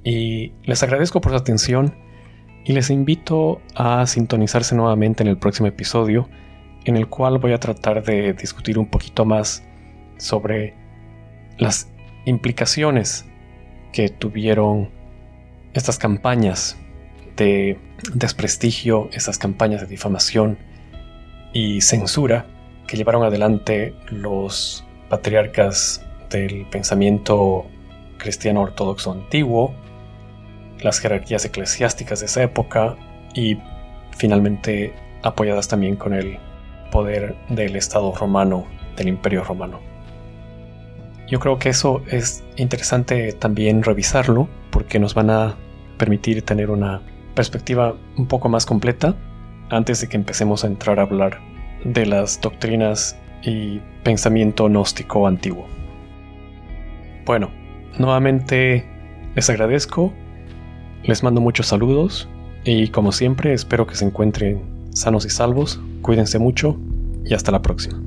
y 0.03 0.53
les 0.63 0.83
agradezco 0.83 1.19
por 1.21 1.31
su 1.31 1.37
atención 1.37 1.95
y 2.65 2.73
les 2.73 2.89
invito 2.89 3.61
a 3.75 4.05
sintonizarse 4.07 4.75
nuevamente 4.75 5.23
en 5.23 5.29
el 5.29 5.37
próximo 5.37 5.67
episodio 5.67 6.27
en 6.83 6.97
el 6.97 7.07
cual 7.07 7.37
voy 7.37 7.53
a 7.53 7.59
tratar 7.59 8.03
de 8.03 8.33
discutir 8.33 8.77
un 8.77 8.87
poquito 8.87 9.23
más 9.25 9.63
sobre 10.17 10.73
las 11.57 11.89
implicaciones 12.25 13.25
que 13.93 14.09
tuvieron 14.09 14.89
estas 15.73 15.97
campañas 15.97 16.77
de 17.37 17.77
desprestigio, 18.13 19.09
estas 19.13 19.37
campañas 19.37 19.81
de 19.81 19.87
difamación 19.87 20.57
y 21.53 21.81
censura 21.81 22.45
que 22.87 22.97
llevaron 22.97 23.23
adelante 23.23 23.93
los 24.09 24.85
patriarcas 25.09 26.05
del 26.29 26.65
pensamiento 26.67 27.65
cristiano 28.17 28.61
ortodoxo 28.61 29.11
antiguo, 29.11 29.73
las 30.79 30.99
jerarquías 30.99 31.45
eclesiásticas 31.45 32.19
de 32.19 32.25
esa 32.27 32.43
época 32.43 32.95
y 33.33 33.57
finalmente 34.17 34.93
apoyadas 35.23 35.67
también 35.67 35.95
con 35.95 36.13
el 36.13 36.37
poder 36.91 37.35
del 37.49 37.75
Estado 37.75 38.13
romano, 38.13 38.65
del 38.95 39.09
Imperio 39.09 39.43
romano. 39.43 39.79
Yo 41.27 41.39
creo 41.39 41.57
que 41.57 41.69
eso 41.69 42.03
es 42.07 42.43
interesante 42.55 43.33
también 43.33 43.83
revisarlo 43.83 44.47
porque 44.69 44.99
nos 44.99 45.15
van 45.15 45.29
a 45.29 45.55
permitir 45.97 46.43
tener 46.43 46.69
una 46.69 47.01
perspectiva 47.33 47.95
un 48.17 48.27
poco 48.27 48.47
más 48.47 48.65
completa 48.65 49.15
antes 49.69 50.01
de 50.01 50.07
que 50.07 50.17
empecemos 50.17 50.63
a 50.63 50.67
entrar 50.67 50.99
a 50.99 51.03
hablar 51.03 51.39
de 51.83 52.05
las 52.05 52.39
doctrinas 52.41 53.17
y 53.41 53.79
pensamiento 54.03 54.65
gnóstico 54.65 55.27
antiguo. 55.27 55.67
Bueno, 57.25 57.51
nuevamente 57.97 58.85
Les 59.35 59.49
agradezco, 59.49 60.13
les 61.07 61.23
mando 61.23 61.41
muchos 61.41 61.67
saludos 61.67 62.27
y 62.63 62.87
como 62.87 63.11
siempre 63.11 63.53
espero 63.53 63.85
que 63.85 63.95
se 63.95 64.05
encuentren 64.05 64.61
sanos 64.91 65.25
y 65.25 65.29
salvos, 65.29 65.79
cuídense 66.01 66.39
mucho 66.39 66.77
y 67.25 67.33
hasta 67.33 67.51
la 67.51 67.61
próxima. 67.61 68.01